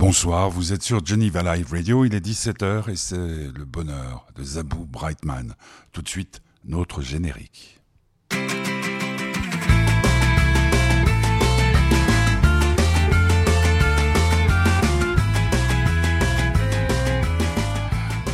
Bonsoir, 0.00 0.48
vous 0.48 0.72
êtes 0.72 0.82
sur 0.82 1.04
Geneva 1.04 1.42
Live 1.42 1.72
Radio, 1.72 2.06
il 2.06 2.14
est 2.14 2.24
17h 2.24 2.90
et 2.90 2.96
c'est 2.96 3.16
le 3.16 3.66
bonheur 3.66 4.24
de 4.34 4.42
Zabou 4.42 4.86
Brightman. 4.86 5.54
Tout 5.92 6.00
de 6.00 6.08
suite, 6.08 6.40
notre 6.64 7.02
générique. 7.02 7.78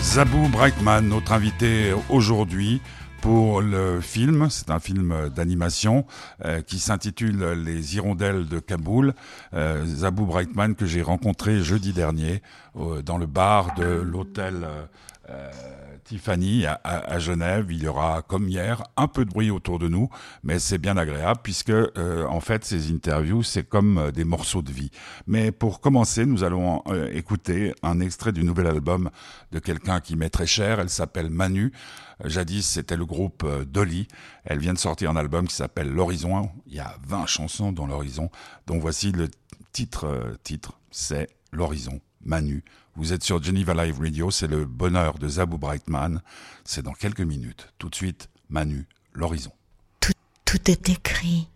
Zabou 0.00 0.48
Brightman, 0.48 1.08
notre 1.08 1.32
invité 1.32 1.92
aujourd'hui, 2.08 2.80
pour 3.27 3.61
le 3.61 4.00
film. 4.00 4.46
C'est 4.50 4.70
un 4.70 4.79
film 4.79 5.30
d'animation 5.34 6.06
euh, 6.45 6.61
qui 6.62 6.79
s'intitule 6.79 7.45
Les 7.64 7.96
Hirondelles 7.96 8.46
de 8.46 8.60
Kaboul. 8.60 9.14
Euh, 9.52 9.84
Zabou 9.84 10.27
Brightman 10.27 10.77
que 10.77 10.86
j'ai 10.86 11.02
rencontré 11.02 11.60
jeudi 11.60 11.92
dernier 11.92 12.41
euh, 12.77 13.02
dans 13.02 13.19
le 13.19 13.27
bar 13.27 13.74
de 13.74 13.84
l'hôtel 13.84 14.69
euh, 15.28 15.50
Tiffany 16.06 16.66
à, 16.66 17.19
Genève. 17.19 17.66
Il 17.70 17.83
y 17.83 17.88
aura, 17.88 18.23
comme 18.23 18.48
hier, 18.48 18.83
un 18.97 19.09
peu 19.09 19.24
de 19.24 19.30
bruit 19.30 19.51
autour 19.51 19.78
de 19.78 19.88
nous, 19.88 20.09
mais 20.42 20.59
c'est 20.59 20.78
bien 20.78 20.97
agréable 20.97 21.41
puisque, 21.42 21.73
en 21.97 22.41
fait, 22.41 22.64
ces 22.64 22.92
interviews, 22.92 23.42
c'est 23.42 23.64
comme 23.69 24.11
des 24.12 24.24
morceaux 24.24 24.62
de 24.62 24.70
vie. 24.70 24.91
Mais 25.27 25.52
pour 25.52 25.80
commencer, 25.80 26.27
nous 26.27 26.45
allons 26.45 26.83
écouter 27.12 27.74
un 27.83 28.00
extrait 28.00 28.33
du 28.33 28.45
nouvel 28.45 28.66
album 28.66 29.11
de 29.52 29.59
quelqu'un 29.59 30.00
qui 30.00 30.16
m'est 30.16 30.30
très 30.30 30.47
cher. 30.47 30.80
Elle 30.80 30.91
s'appelle 30.91 31.30
Manu. 31.30 31.73
Jadis, 32.25 32.62
c'était 32.62 32.97
le 32.97 33.05
groupe 33.05 33.42
euh, 33.45 33.64
Dolly. 33.64 34.09
Elle 34.45 34.59
vient 34.59 34.73
de 34.73 34.78
sortir 34.78 35.11
un 35.11 35.16
album 35.16 35.47
qui 35.47 35.55
s'appelle 35.55 35.91
L'Horizon. 35.91 36.50
Il 36.66 36.75
y 36.75 36.80
a 36.80 36.97
20 37.06 37.27
chansons 37.27 37.73
dans 37.73 37.86
l'Horizon. 37.86 38.30
Donc 38.66 38.80
voici 38.80 39.12
le 39.12 39.28
titre. 39.73 40.06
Euh, 40.06 40.34
titre, 40.42 40.78
c'est 40.91 41.28
L'Horizon. 41.52 42.00
Manu. 42.26 42.62
Vous 42.96 43.12
êtes 43.12 43.22
sur 43.22 43.42
Geneva 43.42 43.72
Live 43.74 44.00
Radio. 44.00 44.30
C'est 44.30 44.46
le 44.46 44.64
bonheur 44.64 45.19
de 45.19 45.28
Zabou 45.28 45.58
Brightman. 45.58 46.20
C'est 46.64 46.83
dans 46.83 46.92
quelques 46.92 47.20
minutes. 47.20 47.72
Tout 47.78 47.88
de 47.88 47.94
suite, 47.94 48.28
Manu, 48.50 48.86
L'Horizon. 49.12 49.52
Tout, 50.00 50.70
est 50.70 50.88
écrit. 50.88 51.48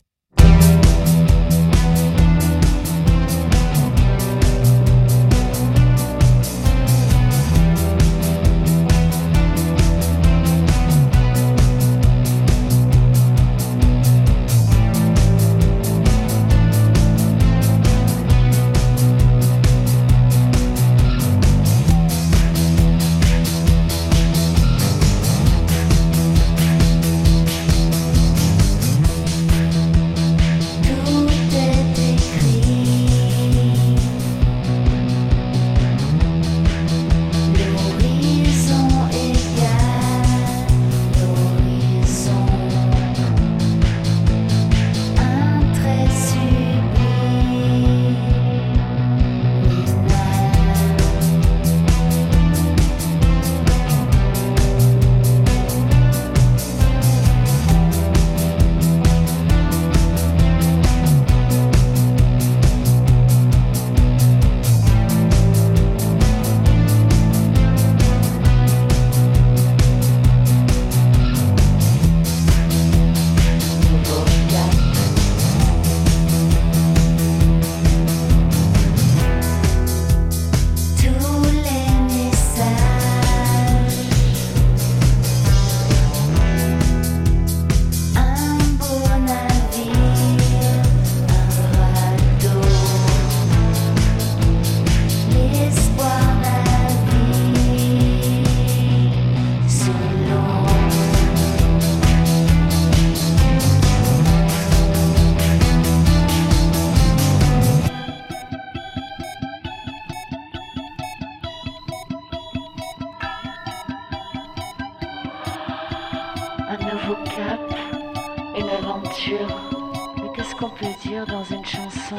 qu'on 120.61 120.69
peut 120.69 120.95
dire 121.03 121.25
dans 121.27 121.43
une 121.45 121.65
chanson 121.65 122.17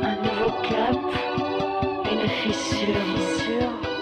Un 0.00 0.16
nouveau 0.22 0.50
cap, 0.62 0.96
une 2.10 2.28
fissure. 2.30 2.94
Fissure. 3.14 3.97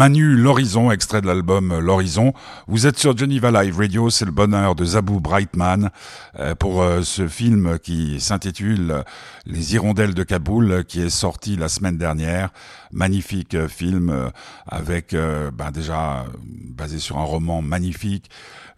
Manu 0.00 0.34
L'Horizon, 0.34 0.90
extrait 0.90 1.20
de 1.20 1.26
l'album 1.26 1.78
L'Horizon. 1.78 2.32
Vous 2.66 2.86
êtes 2.86 2.98
sur 2.98 3.14
Geneva 3.14 3.50
Live 3.50 3.76
Radio, 3.76 4.08
c'est 4.08 4.24
le 4.24 4.30
bonheur 4.30 4.74
de 4.74 4.82
Zabou 4.82 5.20
Brightman 5.20 5.90
euh, 6.38 6.54
pour 6.54 6.80
euh, 6.80 7.02
ce 7.02 7.28
film 7.28 7.78
qui 7.78 8.18
s'intitule 8.18 9.04
Les 9.44 9.74
Hirondelles 9.74 10.14
de 10.14 10.22
Kaboul, 10.22 10.86
qui 10.86 11.02
est 11.02 11.10
sorti 11.10 11.54
la 11.54 11.68
semaine 11.68 11.98
dernière. 11.98 12.48
Magnifique 12.92 13.54
euh, 13.54 13.68
film 13.68 14.30
avec, 14.66 15.14
ben 15.14 15.70
déjà 15.70 16.24
basé 16.46 16.98
sur 16.98 17.18
un 17.18 17.24
roman 17.24 17.60
magnifique. 17.60 18.30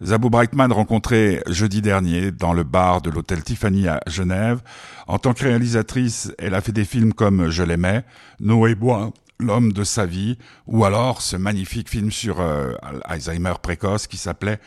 Zabou 0.03 0.29
Brightman 0.29 0.73
rencontré 0.73 1.41
jeudi 1.47 1.81
dernier 1.81 2.31
dans 2.31 2.51
le 2.51 2.63
bar 2.63 3.01
de 3.01 3.09
l'hôtel 3.09 3.41
Tiffany 3.43 3.87
à 3.87 4.01
Genève. 4.07 4.59
En 5.07 5.19
tant 5.19 5.33
que 5.33 5.45
réalisatrice, 5.45 6.33
elle 6.37 6.53
a 6.53 6.59
fait 6.59 6.73
des 6.73 6.83
films 6.83 7.13
comme 7.13 7.49
Je 7.49 7.63
l'aimais, 7.63 8.03
Noé 8.41 8.75
Bois, 8.75 9.13
l'homme 9.43 9.73
de 9.73 9.83
sa 9.83 10.05
vie, 10.05 10.37
ou 10.67 10.85
alors 10.85 11.21
ce 11.21 11.35
magnifique 11.35 11.89
film 11.89 12.11
sur 12.11 12.41
euh, 12.41 12.73
Alzheimer 13.03 13.53
précoce 13.61 14.07
qui 14.07 14.17
s'appelait 14.17 14.59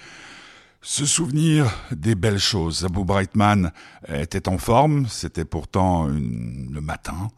se 0.87 1.05
souvenir 1.05 1.69
des 1.91 2.15
belles 2.15 2.39
choses. 2.39 2.85
Abou 2.85 3.05
Brightman 3.05 3.73
était 4.09 4.49
en 4.49 4.57
forme, 4.57 5.09
c'était 5.09 5.45
pourtant 5.45 6.07
le 6.07 6.81
matin, 6.81 7.29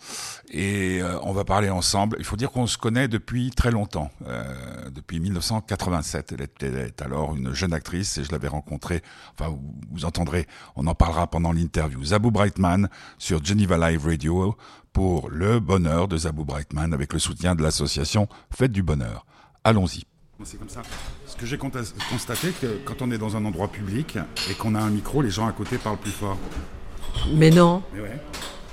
et 0.51 1.01
euh, 1.01 1.19
on 1.23 1.33
va 1.33 1.45
parler 1.45 1.71
ensemble. 1.71 2.17
Il 2.19 2.27
faut 2.27 2.37
dire 2.37 2.51
qu'on 2.51 2.67
se 2.67 2.77
connaît 2.77 3.09
depuis 3.09 3.51
très 3.51 3.71
longtemps, 3.71 4.11
euh, 4.27 4.91
depuis 4.91 5.19
1987. 5.19 6.33
Elle 6.33 6.43
était 6.43 7.03
alors 7.03 7.35
une 7.35 7.55
jeune 7.55 7.73
actrice 7.73 8.19
et 8.19 8.25
je 8.25 8.33
l'avais 8.33 8.49
rencontrée. 8.49 9.03
Enfin, 9.33 9.59
vous, 9.91 10.05
entendrez, 10.05 10.47
on 10.77 10.87
en 10.87 10.95
parlera 10.95 11.27
pendant 11.27 11.53
l'interview. 11.53 12.05
Zabou 12.05 12.31
Brightman 12.31 12.91
sur 13.17 13.43
Geneva 13.43 13.79
Live 13.91 14.05
Radio 14.05 14.59
pour 14.93 15.31
le 15.31 15.59
bonheur 15.59 16.07
de 16.07 16.19
Zabou 16.19 16.45
Brightman 16.45 16.93
avec 16.93 17.15
le 17.15 17.19
soutien 17.19 17.55
de 17.55 17.63
l'association 17.63 18.29
Fête 18.51 18.73
du 18.73 18.83
Bonheur. 18.83 19.25
Allons-y. 19.65 20.08
C'est 20.45 20.57
comme 20.57 20.69
ça. 20.69 20.83
Ce 21.27 21.37
que 21.37 21.47
j'ai 21.47 21.59
constaté, 21.59 22.53
que 22.61 22.79
quand 22.85 23.03
on 23.03 23.11
est 23.11 23.19
dans 23.19 23.37
un 23.37 23.45
endroit 23.45 23.67
public 23.67 24.19
et 24.49 24.55
qu'on 24.55 24.77
a 24.77 24.81
un 24.81 24.91
micro, 24.91 25.21
les 25.21 25.31
gens 25.31 25.49
à 25.49 25.53
côté 25.53 25.79
parlent 25.79 25.99
plus 25.99 26.13
fort. 26.13 26.39
Mais 27.35 27.51
non. 27.51 27.83
Mais 27.93 28.03
ouais. 28.03 28.21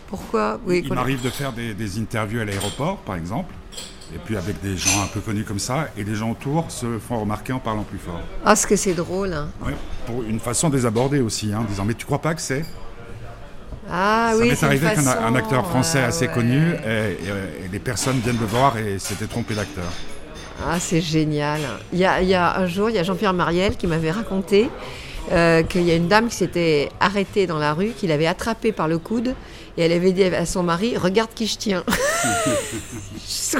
Pourquoi? 0.08 0.60
Oui, 0.66 0.84
Il 0.86 0.94
m'arrive 0.94 1.24
de 1.24 1.30
faire 1.30 1.54
des, 1.54 2.00
interviews 2.00 2.40
à 2.40 2.46
l'aéroport, 2.46 2.98
par 2.98 3.16
exemple, 3.16 3.52
et 4.14 4.20
puis 4.20 4.38
avec 4.38 4.62
des 4.62 4.78
gens 4.78 5.02
un 5.04 5.08
peu 5.08 5.22
connus 5.22 5.44
comme 5.44 5.58
ça, 5.58 5.90
et 5.98 6.04
les 6.04 6.14
gens 6.14 6.32
autour 6.32 6.70
se 6.70 7.00
font 7.00 7.20
remarquer 7.20 7.52
en 7.52 7.60
parlant 7.60 7.84
plus 7.84 7.98
fort. 7.98 8.22
Ah, 8.46 8.56
ce 8.56 8.68
que 8.68 8.76
c'est 8.76 8.94
drôle. 8.94 9.34
Hein. 9.34 9.50
Oui, 9.66 9.74
pour 10.06 10.22
une 10.22 10.40
façon 10.40 10.70
de 10.70 10.78
les 10.78 10.86
aborder 10.86 11.20
aussi, 11.20 11.52
hein, 11.52 11.62
en 11.62 11.64
disant 11.64 11.84
Mais 11.86 11.96
tu 11.96 12.06
crois 12.06 12.22
pas 12.22 12.36
que 12.36 12.42
c'est? 12.42 12.64
Ah 13.90 14.30
ça 14.34 14.38
oui, 14.40 14.50
m'est 14.50 14.64
arrivé 14.64 14.88
qu'un 14.94 15.36
acteur 15.36 15.68
français 15.68 16.04
assez 16.04 16.28
connu, 16.28 16.74
et, 16.86 17.18
les 17.72 17.80
personnes 17.80 18.20
viennent 18.20 18.40
le 18.40 18.46
voir 18.46 18.78
et 18.78 19.00
s'étaient 19.00 19.28
trompé 19.28 19.56
d'acteur. 19.56 19.92
Ah, 20.63 20.80
c'est 20.80 21.02
génial. 21.02 21.62
Il 21.94 22.00
y, 22.00 22.06
a, 22.06 22.57
un 22.57 22.68
jour, 22.68 22.90
il 22.90 22.96
y 22.96 23.00
a 23.00 23.04
Jean-Pierre 23.04 23.34
Mariel 23.34 23.75
qui 23.75 23.88
m'avait 23.88 24.12
raconté 24.12 24.69
euh, 25.31 25.63
qu'il 25.63 25.84
y 25.84 25.92
a 25.92 25.96
une 25.96 26.07
dame 26.07 26.28
qui 26.30 26.36
s'était 26.36 26.90
arrêtée 27.00 27.48
dans 27.48 27.57
la 27.57 27.74
rue, 27.74 27.90
qu'il 27.90 28.12
avait 28.12 28.28
attrapée 28.28 28.72
par 28.72 28.88
le 28.88 28.98
coude 28.98 29.36
et 29.78 29.81
elle 29.81 29.92
avait 29.92 30.13
dit 30.13 30.24
à 30.24 30.46
son 30.46 30.63
mari 30.63 30.98
Regarde 30.98 31.31
qui 31.34 31.48
je 31.48 31.57
tiens. 31.57 31.84
ça 33.25 33.60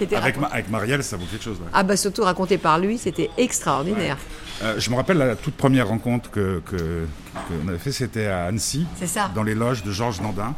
avec, 0.00 0.36
avec, 0.50 0.70
Marielle, 0.70 1.02
ça 1.02 1.16
vaut 1.16 1.24
quelque 1.30 1.44
chose. 1.44 1.58
Ah, 1.72 1.82
bah 1.82 1.96
surtout 1.96 2.22
raconté 2.22 2.58
par 2.58 2.78
lui, 2.78 2.98
c'était 2.98 3.30
extraordinaire. 3.36 4.16
Euh, 4.62 4.74
je 4.78 4.90
me 4.90 4.96
rappelle 4.96 5.18
la 5.18 5.36
toute 5.36 5.54
première 5.54 5.88
rencontre 5.88 6.30
que, 6.30 6.62
qu'on 6.66 7.68
avait 7.68 7.78
fait, 7.78 7.92
c'était 7.92 8.26
à 8.26 8.44
Annecy, 8.44 8.86
ça. 9.04 9.30
dans 9.34 9.42
les 9.42 9.54
loges 9.54 9.82
de 9.84 9.92
Georges 9.92 10.20
Dandin. 10.20 10.54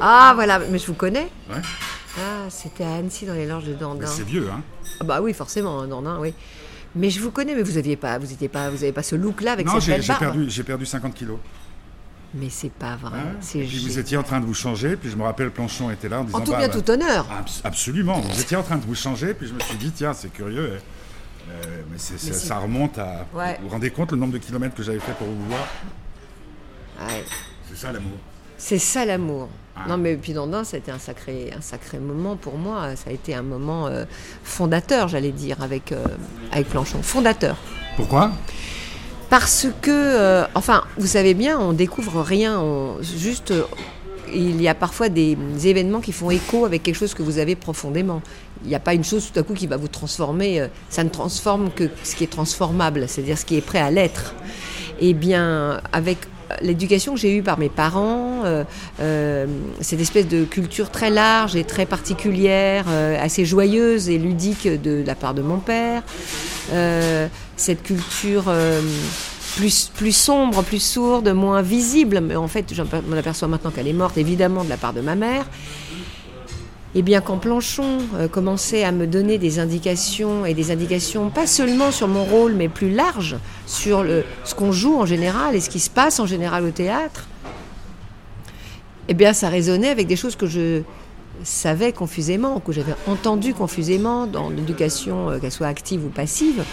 Ah, 0.00 0.32
voilà, 0.34 0.58
mais 0.58 0.78
je 0.78 0.86
vous 0.86 0.94
connais. 0.94 1.28
Ah, 1.50 2.48
c'était 2.50 2.84
à 2.84 2.96
Annecy, 2.96 3.24
dans 3.24 3.34
les 3.34 3.46
loges 3.46 3.64
de 3.64 3.74
Dandin. 3.74 4.06
C'est 4.06 4.24
vieux, 4.24 4.48
hein 4.52 4.60
ah 5.00 5.04
Bah 5.04 5.20
oui, 5.22 5.32
forcément, 5.32 5.80
hein, 5.80 5.88
Dandin, 5.88 6.18
oui. 6.20 6.34
Mais 6.94 7.08
je 7.08 7.20
vous 7.20 7.30
connais, 7.30 7.54
mais 7.54 7.62
vous 7.62 7.78
aviez 7.78 7.96
pas, 7.96 8.18
vous 8.18 8.26
pas, 8.48 8.68
vous 8.68 8.82
avez 8.82 8.92
pas 8.92 9.02
ce 9.02 9.16
look-là 9.16 9.52
avec 9.52 9.66
non, 9.66 9.80
cette 9.80 9.88
belle 9.88 10.02
j'ai 10.02 10.14
perdu, 10.14 10.50
j'ai 10.50 10.62
perdu 10.62 10.84
50 10.84 11.14
kilos. 11.14 11.38
Mais 12.34 12.48
c'est 12.50 12.72
pas 12.72 12.96
vrai. 12.96 13.18
et 13.54 13.66
puis 13.66 13.78
vous 13.78 13.98
étiez 13.98 14.16
en 14.16 14.22
train 14.22 14.40
de 14.40 14.46
vous 14.46 14.54
changer, 14.54 14.96
puis 14.96 15.10
je 15.10 15.16
me 15.16 15.22
rappelle 15.22 15.50
Planchon 15.50 15.90
était 15.90 16.08
là 16.08 16.20
en 16.20 16.24
disant. 16.24 16.38
En 16.38 16.40
tout 16.42 16.52
bah, 16.52 16.58
bien, 16.58 16.68
bah, 16.68 16.74
tout 16.74 16.90
honneur. 16.90 17.26
absolument. 17.64 18.20
Vous 18.20 18.40
étiez 18.40 18.56
en 18.56 18.62
train 18.62 18.76
de 18.76 18.84
vous 18.84 18.94
changer, 18.94 19.34
puis 19.34 19.48
je 19.48 19.54
me 19.54 19.60
suis 19.60 19.76
dit 19.76 19.90
tiens, 19.90 20.14
c'est 20.14 20.32
curieux. 20.32 20.78
Euh, 21.50 21.82
mais, 21.90 21.98
ça 21.98 22.58
remonte 22.58 22.98
à. 22.98 23.26
Vous 23.32 23.64
vous 23.64 23.68
rendez 23.68 23.90
compte 23.90 24.12
le 24.12 24.18
nombre 24.18 24.32
de 24.32 24.38
kilomètres 24.38 24.74
que 24.74 24.82
j'avais 24.82 25.00
fait 25.00 25.12
pour 25.12 25.26
vous 25.26 25.46
voir? 25.46 25.66
Ouais. 27.00 27.24
C'est 27.68 27.76
ça 27.76 27.92
l'amour. 27.92 28.18
C'est 28.64 28.78
ça 28.78 29.04
l'amour. 29.04 29.48
Ah. 29.74 29.86
Non, 29.88 29.96
mais 29.96 30.14
puis 30.14 30.34
Dandin, 30.34 30.62
ça 30.62 30.76
a 30.76 30.78
été 30.78 30.92
un 30.92 31.00
sacré, 31.00 31.50
un 31.56 31.60
sacré 31.60 31.98
moment 31.98 32.36
pour 32.36 32.58
moi. 32.58 32.94
Ça 32.94 33.10
a 33.10 33.12
été 33.12 33.34
un 33.34 33.42
moment 33.42 33.88
euh, 33.88 34.04
fondateur, 34.44 35.08
j'allais 35.08 35.32
dire, 35.32 35.60
avec, 35.62 35.90
euh, 35.90 36.04
avec 36.52 36.68
Planchon. 36.68 37.02
Fondateur. 37.02 37.56
Pourquoi? 37.96 38.30
Parce 39.30 39.66
que, 39.80 39.90
euh, 39.90 40.44
enfin, 40.54 40.84
vous 40.96 41.08
savez 41.08 41.34
bien, 41.34 41.58
on 41.58 41.72
découvre 41.72 42.22
rien. 42.22 42.62
juste, 43.02 43.52
il 44.32 44.62
y 44.62 44.68
a 44.68 44.76
parfois 44.76 45.08
des 45.08 45.36
événements 45.64 46.00
qui 46.00 46.12
font 46.12 46.30
écho 46.30 46.64
avec 46.64 46.84
quelque 46.84 46.94
chose 46.94 47.14
que 47.14 47.24
vous 47.24 47.38
avez 47.38 47.56
profondément. 47.56 48.22
Il 48.62 48.68
n'y 48.68 48.76
a 48.76 48.80
pas 48.80 48.94
une 48.94 49.02
chose 49.02 49.28
tout 49.32 49.40
à 49.40 49.42
coup 49.42 49.54
qui 49.54 49.66
va 49.66 49.76
vous 49.76 49.88
transformer. 49.88 50.68
Ça 50.88 51.02
ne 51.02 51.08
transforme 51.08 51.72
que 51.72 51.90
ce 52.04 52.14
qui 52.14 52.22
est 52.22 52.30
transformable, 52.30 53.08
c'est-à-dire 53.08 53.36
ce 53.36 53.44
qui 53.44 53.56
est 53.56 53.60
prêt 53.60 53.80
à 53.80 53.90
l'être. 53.90 54.34
Eh 55.00 55.14
bien, 55.14 55.80
avec 55.92 56.18
l'éducation 56.60 57.14
que 57.14 57.20
j'ai 57.20 57.36
eue 57.36 57.42
par 57.42 57.58
mes 57.58 57.68
parents, 57.68 58.42
euh, 58.44 58.64
euh, 59.00 59.46
cette 59.80 60.00
espèce 60.00 60.28
de 60.28 60.44
culture 60.44 60.90
très 60.90 61.10
large 61.10 61.56
et 61.56 61.64
très 61.64 61.86
particulière, 61.86 62.84
euh, 62.88 63.16
assez 63.22 63.44
joyeuse 63.44 64.08
et 64.08 64.18
ludique 64.18 64.68
de, 64.68 65.02
la 65.06 65.14
part 65.14 65.34
de 65.34 65.42
mon 65.42 65.58
père, 65.58 66.02
cette 67.56 67.82
culture 67.82 68.52
plus, 69.56 69.90
plus 69.94 70.12
sombre, 70.16 70.62
plus 70.62 70.82
sourde, 70.82 71.28
moins 71.28 71.62
visible, 71.62 72.20
mais 72.20 72.36
en 72.36 72.48
fait, 72.48 72.72
je 72.72 72.82
m'en 72.82 73.16
aperçois 73.16 73.48
maintenant 73.48 73.70
qu'elle 73.70 73.88
est 73.88 73.92
morte, 73.92 74.18
évidemment, 74.18 74.64
de 74.64 74.68
la 74.68 74.76
part 74.76 74.92
de 74.92 75.00
ma 75.00 75.14
mère. 75.14 75.46
Et 76.94 76.98
eh 76.98 77.02
bien 77.02 77.22
quand 77.22 77.38
Planchon 77.38 78.00
euh, 78.16 78.28
commençait 78.28 78.84
à 78.84 78.92
me 78.92 79.06
donner 79.06 79.38
des 79.38 79.58
indications, 79.58 80.44
et 80.44 80.52
des 80.52 80.70
indications 80.70 81.30
pas 81.30 81.46
seulement 81.46 81.90
sur 81.90 82.06
mon 82.06 82.24
rôle, 82.24 82.52
mais 82.52 82.68
plus 82.68 82.90
large, 82.90 83.36
sur 83.66 84.04
ce 84.44 84.54
qu'on 84.54 84.72
joue 84.72 85.00
en 85.00 85.06
général 85.06 85.54
et 85.54 85.60
ce 85.60 85.70
qui 85.70 85.80
se 85.80 85.88
passe 85.88 86.20
en 86.20 86.26
général 86.26 86.64
au 86.64 86.70
théâtre, 86.70 87.26
eh 89.08 89.14
bien 89.14 89.32
ça 89.32 89.48
résonnait 89.48 89.88
avec 89.88 90.06
des 90.06 90.16
choses 90.16 90.36
que 90.36 90.46
je 90.46 90.82
savais 91.44 91.92
confusément, 91.92 92.60
que 92.60 92.72
j'avais 92.72 92.94
entendues 93.06 93.54
confusément 93.54 94.26
dans 94.26 94.50
l'éducation, 94.50 95.30
euh, 95.30 95.38
qu'elle 95.38 95.52
soit 95.52 95.66
active 95.66 96.04
ou 96.04 96.08
passive. 96.08 96.64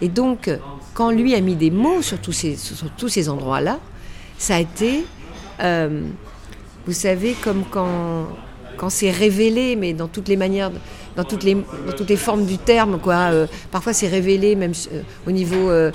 Et 0.00 0.08
donc, 0.08 0.50
quand 0.94 1.10
lui 1.10 1.34
a 1.34 1.40
mis 1.40 1.54
des 1.54 1.70
mots 1.70 2.02
sur 2.02 2.18
tous 2.18 2.32
ces, 2.32 2.56
sur 2.56 2.90
tous 2.96 3.08
ces 3.08 3.28
endroits-là, 3.28 3.78
ça 4.38 4.56
a 4.56 4.60
été, 4.60 5.04
euh, 5.60 6.02
vous 6.86 6.92
savez, 6.92 7.34
comme 7.42 7.64
quand 7.70 8.26
quand 8.76 8.90
c'est 8.90 9.10
révélé, 9.10 9.76
mais 9.76 9.92
dans 9.92 10.08
toutes 10.08 10.28
les 10.28 10.36
manières, 10.36 10.70
dans 11.16 11.24
toutes 11.24 11.42
les, 11.42 11.54
dans 11.54 11.92
toutes 11.96 12.08
les 12.08 12.16
formes 12.16 12.44
du 12.44 12.58
terme, 12.58 12.98
quoi. 12.98 13.30
Euh, 13.32 13.46
parfois 13.70 13.92
c'est 13.92 14.08
révélé 14.08 14.54
même 14.54 14.72
euh, 14.92 15.02
au 15.26 15.30
niveau 15.30 15.70
euh, 15.70 15.90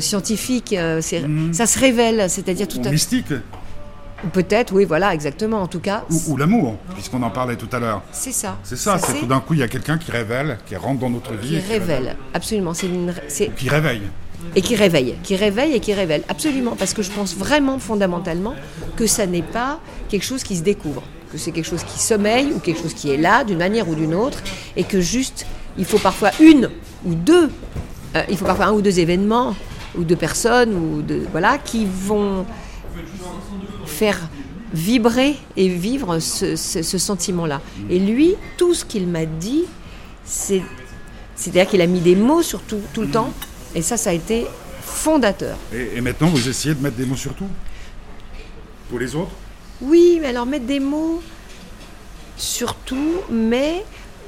scientifique, 0.00 0.72
mhm. 0.72 1.52
ça 1.52 1.66
se 1.66 1.78
révèle, 1.78 2.28
c'est-à-dire 2.28 2.68
tout 2.68 2.78
Ou 2.78 2.90
mystique. 2.90 3.32
Peut-être, 4.32 4.72
oui, 4.74 4.86
voilà, 4.86 5.12
exactement. 5.12 5.60
En 5.60 5.66
tout 5.66 5.78
cas. 5.78 6.04
Ou, 6.28 6.36
l'amour, 6.36 6.78
puisqu'on 6.94 7.22
en 7.22 7.30
parlait 7.30 7.56
tout 7.56 7.68
à 7.70 7.78
l'heure. 7.78 8.02
C'est 8.12 8.32
ça. 8.32 8.58
C'est 8.64 8.76
ça. 8.76 8.98
c'est 8.98 9.20
tout 9.20 9.26
d'un 9.26 9.40
coup 9.40 9.54
il 9.54 9.60
y 9.60 9.62
a 9.62 9.68
quelqu'un 9.68 9.98
qui 9.98 10.10
révèle, 10.10 10.58
qui 10.66 10.74
rentre 10.74 11.00
dans 11.00 11.10
notre 11.10 11.34
vie. 11.34 11.60
Qui, 11.60 11.72
révèle, 11.72 12.16
absolument. 12.32 12.72
C'est 12.72 12.86
une. 12.86 13.12
Qui 13.56 13.68
réveille. 13.68 14.02
Et 14.54 14.62
qui 14.62 14.76
réveille, 14.76 15.16
qui 15.22 15.36
réveille 15.36 15.74
et 15.74 15.80
qui 15.80 15.92
révèle, 15.92 16.22
absolument, 16.28 16.76
parce 16.76 16.94
que 16.94 17.02
je 17.02 17.10
pense 17.10 17.34
vraiment 17.34 17.78
fondamentalement 17.78 18.54
que 18.94 19.06
ça 19.06 19.26
n'est 19.26 19.42
pas 19.42 19.80
quelque 20.08 20.24
chose 20.24 20.42
qui 20.42 20.56
se 20.56 20.62
découvre 20.62 21.02
que 21.30 21.38
c'est 21.38 21.52
quelque 21.52 21.66
chose 21.66 21.84
qui 21.84 21.98
sommeille 21.98 22.52
ou 22.54 22.58
quelque 22.58 22.80
chose 22.80 22.94
qui 22.94 23.10
est 23.10 23.16
là 23.16 23.44
d'une 23.44 23.58
manière 23.58 23.88
ou 23.88 23.94
d'une 23.94 24.14
autre, 24.14 24.42
et 24.76 24.84
que 24.84 25.00
juste, 25.00 25.46
il 25.78 25.84
faut 25.84 25.98
parfois 25.98 26.30
une 26.40 26.70
ou 27.04 27.14
deux, 27.14 27.50
euh, 28.14 28.22
il 28.28 28.36
faut 28.36 28.44
parfois 28.44 28.66
un 28.66 28.72
ou 28.72 28.82
deux 28.82 28.98
événements, 28.98 29.54
ou 29.96 30.04
deux 30.04 30.16
personnes, 30.16 30.74
ou 30.74 31.02
de, 31.02 31.22
voilà, 31.30 31.58
qui 31.58 31.86
vont 31.86 32.44
faire 33.86 34.28
vibrer 34.72 35.36
et 35.56 35.68
vivre 35.68 36.18
ce, 36.18 36.56
sentiment-là. 36.56 37.60
Et 37.88 37.98
lui, 37.98 38.34
tout 38.56 38.74
ce 38.74 38.84
qu'il 38.84 39.06
m'a 39.06 39.24
dit, 39.24 39.64
c'est, 40.24 40.62
c'est-à-dire 41.34 41.68
qu'il 41.68 41.80
a 41.80 41.86
mis 41.86 42.00
des 42.00 42.16
mots 42.16 42.42
sur 42.42 42.60
tout, 42.60 42.80
tout 42.92 43.02
le 43.02 43.08
temps, 43.08 43.32
et 43.74 43.82
ça, 43.82 43.96
ça 43.96 44.10
a 44.10 44.12
été 44.12 44.46
fondateur. 44.82 45.56
Et, 45.72 45.96
et 45.96 46.00
maintenant, 46.00 46.28
vous 46.28 46.48
essayez 46.48 46.74
de 46.74 46.82
mettre 46.82 46.96
des 46.96 47.06
mots 47.06 47.16
sur 47.16 47.34
tout? 47.34 47.48
Pour 48.88 48.98
les 48.98 49.14
autres? 49.14 49.32
Oui, 49.82 50.18
mais 50.20 50.28
alors 50.28 50.46
mettre 50.46 50.66
des 50.66 50.80
mots 50.80 51.22
surtout, 52.36 53.14
mais 53.30 53.84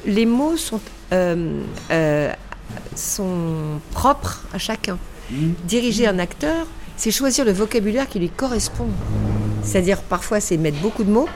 les 0.06 0.26
mots 0.26 0.56
sont, 0.56 0.80
euh, 1.12 1.62
euh, 1.90 2.32
sont 2.94 3.80
propres 3.92 4.42
à 4.52 4.58
chacun. 4.58 4.98
Mmh. 5.30 5.50
Diriger 5.64 6.06
un 6.06 6.18
acteur, 6.18 6.66
c'est 6.96 7.10
choisir 7.10 7.44
le 7.44 7.52
vocabulaire 7.52 8.08
qui 8.08 8.18
lui 8.18 8.30
correspond. 8.30 8.88
C'est-à-dire, 9.62 10.00
parfois, 10.00 10.40
c'est 10.40 10.56
mettre 10.56 10.78
beaucoup 10.78 11.04
de 11.04 11.10
mots, 11.10 11.28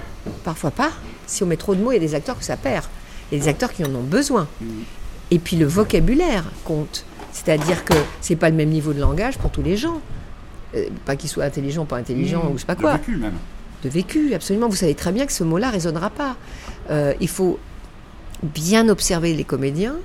parfois 0.45 0.71
pas. 0.71 0.91
Si 1.27 1.43
on 1.43 1.47
met 1.47 1.57
trop 1.57 1.75
de 1.75 1.83
mots, 1.83 1.93
il 1.93 1.95
y 1.95 1.99
a 1.99 2.01
des 2.01 2.15
acteurs 2.15 2.39
que 2.39 2.45
ça 2.45 2.57
perd. 2.57 2.87
Il 3.31 3.39
y 3.39 3.41
a 3.41 3.45
des 3.45 3.49
acteurs 3.49 3.73
qui 3.73 3.85
en 3.85 3.95
ont 3.95 4.03
besoin. 4.03 4.49
Mmh. 4.61 4.67
Et 5.31 5.39
puis 5.39 5.57
le 5.57 5.67
vocabulaire 5.67 6.45
compte. 6.65 7.05
C'est-à-dire 7.33 7.85
que 7.85 7.95
c'est 8.21 8.37
pas 8.37 8.51
le 8.51 8.57
même 8.57 8.69
niveau 8.69 8.93
de 8.93 9.01
langage 9.01 9.39
pour 9.39 9.51
tous 9.51 9.63
les 9.63 9.77
gens. 9.77 10.01
Euh, 10.75 10.89
pas 11.07 11.17
qu'ils 11.17 11.31
soient 11.31 11.45
intelligents, 11.45 11.87
pas 11.87 11.97
intelligents, 11.97 12.51
ou 12.51 12.55
je 12.55 12.61
sais 12.61 12.67
pas 12.67 12.77
quoi. 12.77 12.93
De 12.93 12.99
vécu 12.99 13.17
même. 13.17 13.35
De 13.83 13.89
vécu, 13.89 14.35
absolument. 14.35 14.69
Vous 14.69 14.77
savez 14.77 14.95
très 14.95 15.13
bien 15.13 15.27
que 15.27 15.33
ce 15.33 15.45
mot-là 15.45 15.71
résonnera 15.71 16.11
pas. 16.11 16.37
Euh, 16.91 17.15
il 17.21 17.29
faut 17.29 17.59
bien 18.43 18.89
observer 18.89 19.35
les 19.35 19.45
comédiens. 19.45 19.97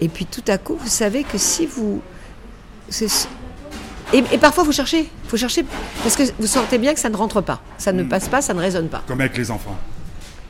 Et 0.00 0.08
puis 0.08 0.26
tout 0.26 0.44
à 0.48 0.58
coup, 0.58 0.76
vous 0.76 0.88
savez 0.88 1.24
que 1.24 1.38
si 1.38 1.66
vous. 1.66 2.00
Et, 4.12 4.24
et 4.32 4.38
parfois, 4.38 4.64
vous 4.64 4.72
cherchez. 4.72 5.08
faut 5.28 5.36
chercher. 5.36 5.64
Parce 6.02 6.16
que 6.16 6.22
vous 6.38 6.46
sentez 6.46 6.78
bien 6.78 6.94
que 6.94 7.00
ça 7.00 7.08
ne 7.08 7.16
rentre 7.16 7.40
pas. 7.40 7.60
Ça 7.78 7.92
ne 7.92 8.02
passe 8.02 8.28
pas, 8.28 8.42
ça 8.42 8.54
ne 8.54 8.60
résonne 8.60 8.88
pas. 8.88 9.02
Comme 9.06 9.20
avec 9.20 9.36
les 9.36 9.50
enfants. 9.50 9.76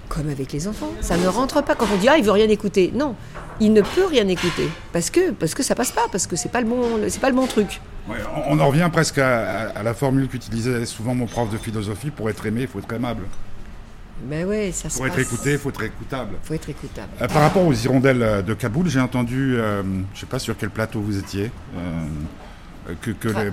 Comme 0.08 0.28
avec 0.28 0.52
les 0.52 0.66
enfants. 0.66 0.92
Ça 1.00 1.16
ne 1.16 1.26
rentre 1.28 1.62
pas. 1.62 1.74
Quand 1.74 1.86
on 1.92 1.96
dit 1.96 2.08
Ah, 2.08 2.18
il 2.18 2.24
veut 2.24 2.30
rien 2.30 2.48
écouter. 2.48 2.92
Non, 2.94 3.14
il 3.60 3.72
ne 3.72 3.82
peut 3.82 4.06
rien 4.06 4.26
écouter. 4.28 4.68
Parce 4.92 5.10
que, 5.10 5.30
parce 5.32 5.54
que 5.54 5.62
ça 5.62 5.74
passe 5.74 5.92
pas. 5.92 6.06
Parce 6.12 6.26
que 6.26 6.36
c'est 6.36 6.50
pas, 6.50 6.60
le 6.60 6.66
bon, 6.66 6.82
c'est 7.08 7.20
pas 7.20 7.30
le 7.30 7.36
bon 7.36 7.46
truc. 7.46 7.80
Ouais, 8.10 8.18
on 8.48 8.58
en 8.58 8.66
revient 8.68 8.88
presque 8.92 9.18
à, 9.18 9.38
à- 9.68 9.78
à 9.78 9.82
la 9.82 9.94
formule 9.94 10.28
qu'utilisait 10.28 10.84
souvent 10.86 11.14
mon 11.14 11.26
prof 11.26 11.50
de 11.50 11.58
philosophie 11.58 12.10
pour 12.10 12.28
être 12.30 12.44
aimé, 12.46 12.62
il 12.62 12.68
faut 12.68 12.78
être 12.80 12.92
aimable. 12.92 13.22
Mais 14.28 14.44
ouais, 14.44 14.70
ça 14.72 14.90
se 14.90 14.96
Pour 14.98 15.06
être 15.06 15.18
écouté, 15.18 15.52
il 15.52 15.58
faut 15.58 15.70
être 15.70 15.82
écoutable. 15.82 16.36
faut 16.42 16.52
être 16.54 16.68
écoutable. 16.68 17.08
Euh, 17.22 17.28
par 17.28 17.40
rapport 17.42 17.64
aux 17.66 17.72
hirondelles 17.72 18.22
euh, 18.22 18.42
de 18.42 18.52
Kaboul, 18.52 18.88
j'ai 18.88 19.00
entendu, 19.00 19.54
euh, 19.56 19.82
je 20.14 20.20
sais 20.20 20.26
pas 20.26 20.38
sur 20.38 20.56
quel 20.58 20.68
plateau 20.70 21.00
vous 21.00 21.16
étiez, 21.18 21.50
euh, 21.76 22.94
que, 23.00 23.12
que 23.12 23.28
les- 23.28 23.52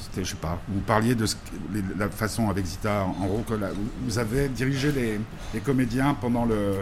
c'était, 0.00 0.24
je 0.24 0.30
sais 0.30 0.36
pas, 0.36 0.58
vous 0.68 0.80
parliez 0.80 1.14
de 1.14 1.26
ce 1.26 1.36
que- 1.36 1.40
les- 1.74 1.84
la 1.98 2.08
façon 2.08 2.48
avec 2.50 2.66
Zita, 2.66 3.04
en 3.04 3.26
gros, 3.26 3.44
que 3.48 3.54
la- 3.54 3.70
vous 4.04 4.18
avez 4.18 4.48
dirigé 4.48 4.90
les, 4.90 5.20
les 5.54 5.60
comédiens 5.60 6.14
pendant 6.20 6.44
le 6.44 6.76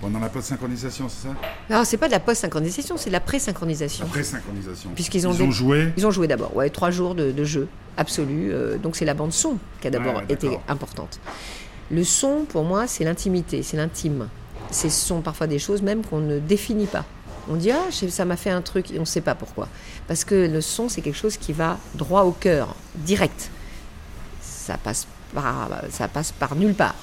pendant 0.00 0.18
la 0.18 0.28
post-synchronisation, 0.28 1.08
c'est 1.08 1.28
ça 1.28 1.34
Alors, 1.70 1.86
c'est 1.86 1.96
pas 1.96 2.06
de 2.06 2.12
la 2.12 2.20
post-synchronisation, 2.20 2.96
c'est 2.96 3.10
de 3.10 3.12
la 3.12 3.20
pré-synchronisation. 3.20 4.04
Après 4.06 4.22
synchronisation. 4.22 4.90
Puisqu'ils 4.94 5.26
ont 5.26 5.32
Ils 5.32 5.42
ont 5.42 5.50
joué. 5.50 5.92
Ils 5.96 6.06
ont 6.06 6.10
joué 6.10 6.26
d'abord, 6.28 6.54
ouais, 6.56 6.70
trois 6.70 6.90
jours 6.90 7.14
de, 7.14 7.30
de 7.32 7.44
jeu 7.44 7.68
absolu. 7.96 8.50
euh, 8.52 8.76
donc 8.76 8.96
c'est 8.96 9.04
la 9.04 9.14
bande 9.14 9.32
son 9.32 9.58
qui 9.80 9.86
a 9.86 9.90
d'abord 9.90 10.16
Ouais, 10.16 10.24
été 10.28 10.58
importante. 10.68 11.20
Le 11.90 12.02
son, 12.04 12.44
pour 12.48 12.64
moi, 12.64 12.86
c'est 12.86 13.04
l'intimité, 13.04 13.62
c'est 13.62 13.76
l'intime. 13.76 14.28
Ce 14.70 14.88
sont 14.88 15.20
parfois 15.20 15.46
des 15.46 15.58
choses 15.58 15.82
même 15.82 16.02
qu'on 16.04 16.18
ne 16.20 16.38
définit 16.38 16.86
pas. 16.86 17.04
On 17.48 17.56
dit 17.56 17.70
ah 17.70 17.82
ça 17.90 18.24
m'a 18.24 18.36
fait 18.36 18.50
un 18.50 18.62
truc 18.62 18.90
et 18.90 18.96
on 18.96 19.00
ne 19.02 19.04
sait 19.06 19.20
pas 19.20 19.34
pourquoi. 19.34 19.68
Parce 20.08 20.24
que 20.24 20.34
le 20.34 20.60
son 20.62 20.88
c'est 20.88 21.02
quelque 21.02 21.18
chose 21.18 21.36
qui 21.36 21.52
va 21.52 21.78
droit 21.94 22.22
au 22.22 22.32
cœur, 22.32 22.74
direct. 22.96 23.50
Ça 24.40 24.78
passe 24.78 25.06
par, 25.34 25.68
ça 25.90 26.08
passe 26.08 26.32
par 26.32 26.56
nulle 26.56 26.74
part. 26.74 26.94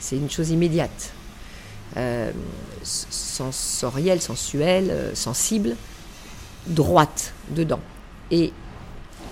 C'est 0.00 0.16
une 0.16 0.28
chose 0.30 0.50
immédiate, 0.50 1.12
Euh, 1.96 2.30
sensorielle, 2.82 4.20
sensuelle, 4.20 4.90
euh, 4.90 5.14
sensible, 5.14 5.76
droite 6.66 7.32
dedans. 7.50 7.80
Et 8.30 8.52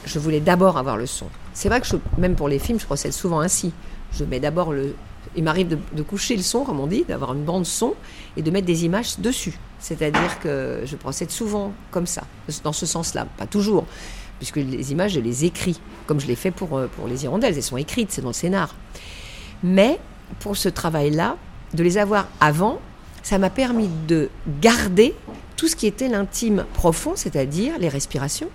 je 0.07 0.19
voulais 0.19 0.41
d'abord 0.41 0.79
avoir 0.79 0.97
le 0.97 1.07
son. 1.07 1.27
C'est 1.53 1.69
vrai 1.69 1.81
que 1.81 1.87
même 2.19 2.35
pour 2.35 2.49
les 2.49 2.59
films, 2.59 2.81
je 2.81 2.87
procède 2.87 3.13
souvent 3.13 3.41
ainsi. 3.41 3.73
Je 4.13 4.25
mets 4.25 4.41
d'abord 4.41 4.73
le. 4.73 4.95
Il 5.37 5.45
m'arrive 5.45 5.69
de, 5.69 5.79
de 5.93 6.03
coucher 6.03 6.37
le 6.37 6.43
son, 6.43 6.65
comme 6.65 6.81
on 6.81 6.87
dit, 6.87 7.05
d'avoir 7.09 7.35
une 7.35 7.45
bande 7.45 7.67
son 7.67 7.95
et 8.37 8.43
de 8.43 8.51
mettre 8.51 8.67
des 8.67 8.85
images 8.85 9.19
dessus. 9.19 9.59
C'est-à-dire 9.79 10.39
que 10.41 10.83
je 10.85 10.97
procède 10.97 11.31
souvent 11.31 11.73
comme 11.91 12.07
ça, 12.07 12.23
dans 12.63 12.73
ce 12.73 12.87
sens-là. 12.87 13.27
Pas 13.37 13.47
toujours, 13.47 13.85
puisque 14.39 14.57
les 14.57 14.93
images, 14.93 15.13
je 15.13 15.21
les 15.21 15.45
écris, 15.45 15.81
comme 16.07 16.21
je 16.21 16.27
l'ai 16.27 16.37
fait 16.37 16.51
pour, 16.51 16.79
euh, 16.79 16.87
pour 16.87 17.09
les 17.09 17.25
hirondelles. 17.25 17.55
Elles 17.57 17.63
sont 17.63 17.77
écrites, 17.77 18.13
c'est 18.13 18.23
dans 18.23 18.29
le 18.29 18.35
scénar. 18.35 18.75
Mais 19.63 19.99
pour 20.41 20.57
ce 20.57 20.69
travail-là, 20.69 21.37
de 21.75 21.83
les 21.83 21.99
avoir 21.99 22.29
avant, 22.41 22.79
ça 23.23 23.39
m'a 23.39 23.51
permis 23.51 23.89
de 24.09 24.31
garder 24.61 25.15
tout 25.57 25.69
ce 25.69 25.77
qui 25.77 25.87
était 25.87 26.09
l'intime 26.09 26.65
profond, 26.75 27.13
c'est-à-dire 27.17 27.79
les 27.79 27.89
respirations, 27.89 28.49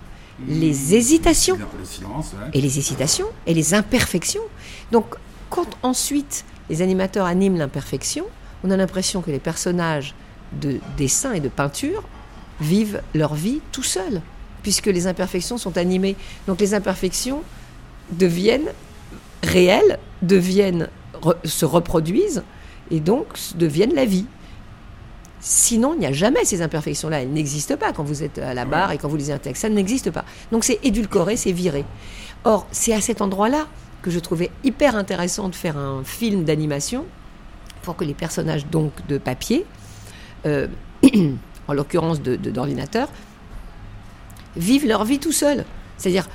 les 0.48 0.94
hésitations 0.94 1.58
Le 1.78 1.84
silence, 1.84 2.32
ouais. 2.32 2.48
et 2.54 2.60
les 2.60 2.78
hésitations 2.78 3.26
et 3.46 3.54
les 3.54 3.74
imperfections. 3.74 4.42
Donc, 4.90 5.14
quand 5.50 5.66
ensuite 5.82 6.44
les 6.70 6.82
animateurs 6.82 7.26
animent 7.26 7.58
l'imperfection, 7.58 8.24
on 8.64 8.70
a 8.70 8.76
l'impression 8.76 9.20
que 9.22 9.30
les 9.30 9.38
personnages 9.38 10.14
de 10.60 10.78
dessin 10.96 11.32
et 11.32 11.40
de 11.40 11.48
peinture 11.48 12.02
vivent 12.60 13.02
leur 13.14 13.34
vie 13.34 13.60
tout 13.72 13.82
seuls, 13.82 14.20
puisque 14.62 14.86
les 14.86 15.06
imperfections 15.06 15.58
sont 15.58 15.76
animées. 15.76 16.16
Donc, 16.46 16.60
les 16.60 16.74
imperfections 16.74 17.42
deviennent 18.12 18.70
réelles, 19.42 19.98
deviennent 20.22 20.88
re- 21.22 21.36
se 21.44 21.64
reproduisent 21.64 22.42
et 22.90 23.00
donc 23.00 23.26
deviennent 23.56 23.94
la 23.94 24.04
vie. 24.04 24.26
Sinon, 25.42 25.94
il 25.94 26.00
n'y 26.00 26.06
a 26.06 26.12
jamais 26.12 26.44
ces 26.44 26.60
imperfections-là. 26.60 27.22
Elles 27.22 27.32
n'existent 27.32 27.76
pas 27.76 27.92
quand 27.92 28.04
vous 28.04 28.22
êtes 28.22 28.38
à 28.38 28.52
la 28.52 28.64
barre 28.66 28.92
et 28.92 28.98
quand 28.98 29.08
vous 29.08 29.16
lisez 29.16 29.32
un 29.32 29.38
texte. 29.38 29.62
Ça 29.62 29.68
n'existe 29.70 30.10
pas. 30.10 30.24
Donc 30.52 30.64
c'est 30.64 30.78
édulcoré, 30.82 31.36
c'est 31.36 31.52
viré. 31.52 31.84
Or, 32.44 32.66
c'est 32.72 32.92
à 32.92 33.00
cet 33.00 33.22
endroit-là 33.22 33.66
que 34.02 34.10
je 34.10 34.18
trouvais 34.18 34.50
hyper 34.64 34.96
intéressant 34.96 35.48
de 35.48 35.54
faire 35.54 35.78
un 35.78 36.04
film 36.04 36.44
d'animation 36.44 37.06
pour 37.82 37.96
que 37.96 38.04
les 38.04 38.14
personnages 38.14 38.66
donc 38.66 38.92
de 39.08 39.16
papier, 39.18 39.64
euh, 40.46 40.66
en 41.68 41.72
l'occurrence 41.72 42.20
de- 42.20 42.36
de- 42.36 42.50
d'ordinateur, 42.50 43.08
vivent 44.56 44.86
leur 44.86 45.04
vie 45.04 45.18
tout 45.18 45.32
seuls. 45.32 45.64
C'est-à-dire, 45.96 46.28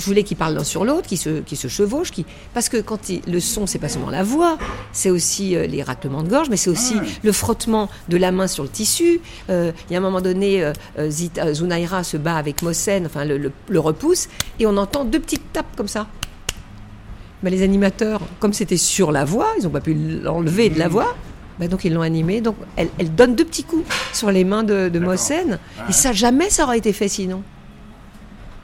je 0.00 0.06
voulais 0.06 0.22
qu'ils 0.22 0.36
parlent 0.36 0.54
l'un 0.54 0.64
sur 0.64 0.84
l'autre, 0.84 1.06
qu'ils 1.06 1.18
se, 1.18 1.68
chevauchent, 1.68 2.10
parce 2.54 2.68
que 2.68 2.78
quand 2.78 3.08
il- 3.10 3.20
le 3.28 3.38
son, 3.38 3.66
c'est 3.66 3.78
pas 3.78 3.88
seulement 3.88 4.10
la 4.10 4.22
voix, 4.22 4.56
c'est 4.92 5.10
aussi 5.10 5.54
euh, 5.54 5.66
les 5.66 5.82
raclements 5.82 6.22
de 6.22 6.28
gorge, 6.28 6.48
mais 6.50 6.56
c'est 6.56 6.70
aussi 6.70 6.94
Ah 6.98 7.04
le 7.22 7.32
frottement 7.32 7.88
de 8.08 8.16
la 8.16 8.32
main 8.32 8.46
sur 8.48 8.62
le 8.62 8.68
tissu. 8.70 9.20
Euh, 9.50 9.72
Il 9.88 9.92
y 9.92 9.96
a 9.96 9.98
un 9.98 10.02
moment 10.02 10.20
donné, 10.20 10.64
euh, 10.64 10.72
euh, 10.98 11.08
Zita- 11.10 11.52
Zunaira 11.54 12.02
se 12.02 12.16
bat 12.16 12.36
avec 12.36 12.62
Mossen, 12.62 13.06
enfin 13.06 13.24
le, 13.24 13.36
le- 13.38 13.52
le 13.68 13.78
repousse, 13.80 14.28
et 14.58 14.66
on 14.66 14.76
entend 14.76 15.04
deux 15.04 15.20
petites 15.20 15.52
tapes 15.52 15.76
comme 15.76 15.88
ça. 15.88 16.06
Mais 17.42 17.50
les 17.50 17.62
animateurs, 17.62 18.20
comme 18.38 18.52
c'était 18.52 18.76
sur 18.76 19.12
la 19.12 19.24
voix, 19.24 19.48
ils 19.58 19.64
n'ont 19.64 19.70
pas 19.70 19.80
pu 19.80 19.94
l'enlever 19.94 20.68
de 20.70 20.78
la 20.78 20.88
voix. 20.88 21.14
bah 21.58 21.68
donc 21.68 21.84
ils 21.84 21.92
l'ont 21.92 22.00
animé, 22.02 22.40
donc 22.40 22.56
elle, 22.76 22.88
elle 22.98 23.14
donne 23.14 23.34
deux 23.34 23.44
petits 23.44 23.64
coups 23.64 23.84
sur 24.14 24.30
les 24.30 24.44
mains 24.44 24.62
de, 24.62 24.88
de. 24.88 24.98
Mossen, 24.98 25.58
et 25.88 25.92
ça 25.92 26.12
jamais 26.12 26.48
ça 26.50 26.64
aurait 26.64 26.78
été 26.78 26.92
fait 26.94 27.08
sinon. 27.08 27.42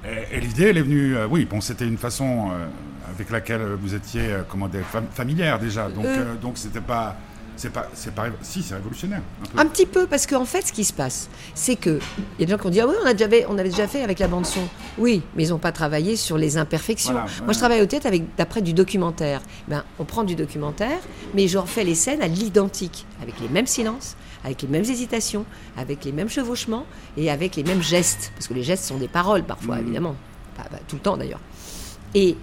Et, 0.06 0.36
et 0.36 0.40
l'idée, 0.40 0.64
elle 0.68 0.78
est 0.78 0.82
venue, 0.82 1.16
euh, 1.16 1.26
oui, 1.28 1.44
bon, 1.44 1.60
c'était 1.60 1.86
une 1.86 1.98
façon 1.98 2.50
euh, 2.50 2.66
avec 3.14 3.30
laquelle 3.30 3.62
vous 3.80 3.94
étiez, 3.94 4.22
euh, 4.32 4.42
comment 4.48 4.68
dire, 4.68 4.84
fam- 4.92 5.10
familière 5.12 5.58
déjà. 5.58 5.88
Donc, 5.88 6.06
donc 6.40 6.58
c'était 6.58 6.80
pas, 6.80 7.16
c'est 7.56 7.70
pas, 7.72 7.88
c'est 7.94 8.14
pas, 8.14 8.26
si, 8.42 8.62
c'est 8.62 8.74
révolutionnaire. 8.74 9.20
Un 9.42 9.46
peu. 9.48 9.58
Un 9.60 9.66
petit 9.66 9.86
peu, 9.86 10.06
parce 10.06 10.26
qu'en 10.26 10.44
fait, 10.44 10.62
ce 10.66 10.72
qui 10.72 10.84
se 10.84 10.92
passe, 10.92 11.28
c'est 11.54 11.76
que 11.76 11.98
il 12.18 12.40
y 12.40 12.42
a 12.42 12.46
des 12.46 12.52
gens 12.52 12.58
qui 12.58 12.66
ont 12.66 12.70
dit 12.70 12.80
ah 12.80 12.86
oui, 12.86 12.94
on 13.02 13.06
a 13.06 13.12
déjà 13.14 13.28
fait, 13.28 13.46
on 13.48 13.58
avait 13.58 13.68
déjà 13.70 13.88
fait 13.88 14.02
avec 14.02 14.18
la 14.18 14.28
bande 14.28 14.46
son. 14.46 14.60
Oui, 14.98 15.22
mais 15.34 15.44
ils 15.44 15.50
n'ont 15.50 15.58
pas 15.58 15.72
travaillé 15.72 16.16
sur 16.16 16.38
les 16.38 16.56
imperfections. 16.58 17.12
Voilà, 17.12 17.26
Moi, 17.38 17.48
ouais. 17.48 17.54
je 17.54 17.58
travaille 17.58 17.82
au 17.82 17.86
théâtre 17.86 18.06
avec 18.06 18.34
d'après 18.36 18.62
du 18.62 18.72
documentaire. 18.72 19.40
Ben, 19.68 19.84
on 19.98 20.04
prend 20.04 20.24
du 20.24 20.34
documentaire, 20.36 20.98
mais 21.34 21.48
je 21.48 21.58
refais 21.58 21.84
les 21.84 21.94
scènes 21.94 22.22
à 22.22 22.28
l'identique, 22.28 23.06
avec 23.22 23.40
les 23.40 23.48
mêmes 23.48 23.66
silences, 23.66 24.16
avec 24.44 24.62
les 24.62 24.68
mêmes 24.68 24.84
hésitations, 24.84 25.44
avec 25.76 26.04
les 26.04 26.12
mêmes 26.12 26.28
chevauchements 26.28 26.86
et 27.16 27.30
avec 27.30 27.56
les 27.56 27.64
mêmes 27.64 27.82
gestes, 27.82 28.32
parce 28.34 28.46
que 28.48 28.54
les 28.54 28.62
gestes 28.62 28.84
sont 28.84 28.98
des 28.98 29.08
paroles 29.08 29.42
parfois, 29.44 29.76
Mhm. 29.76 29.82
évidemment, 29.82 30.16
pas, 30.56 30.64
pas 30.64 30.78
tout 30.86 30.96
le 30.96 31.02
temps 31.02 31.16
d'ailleurs. 31.16 31.40
Et 32.14 32.36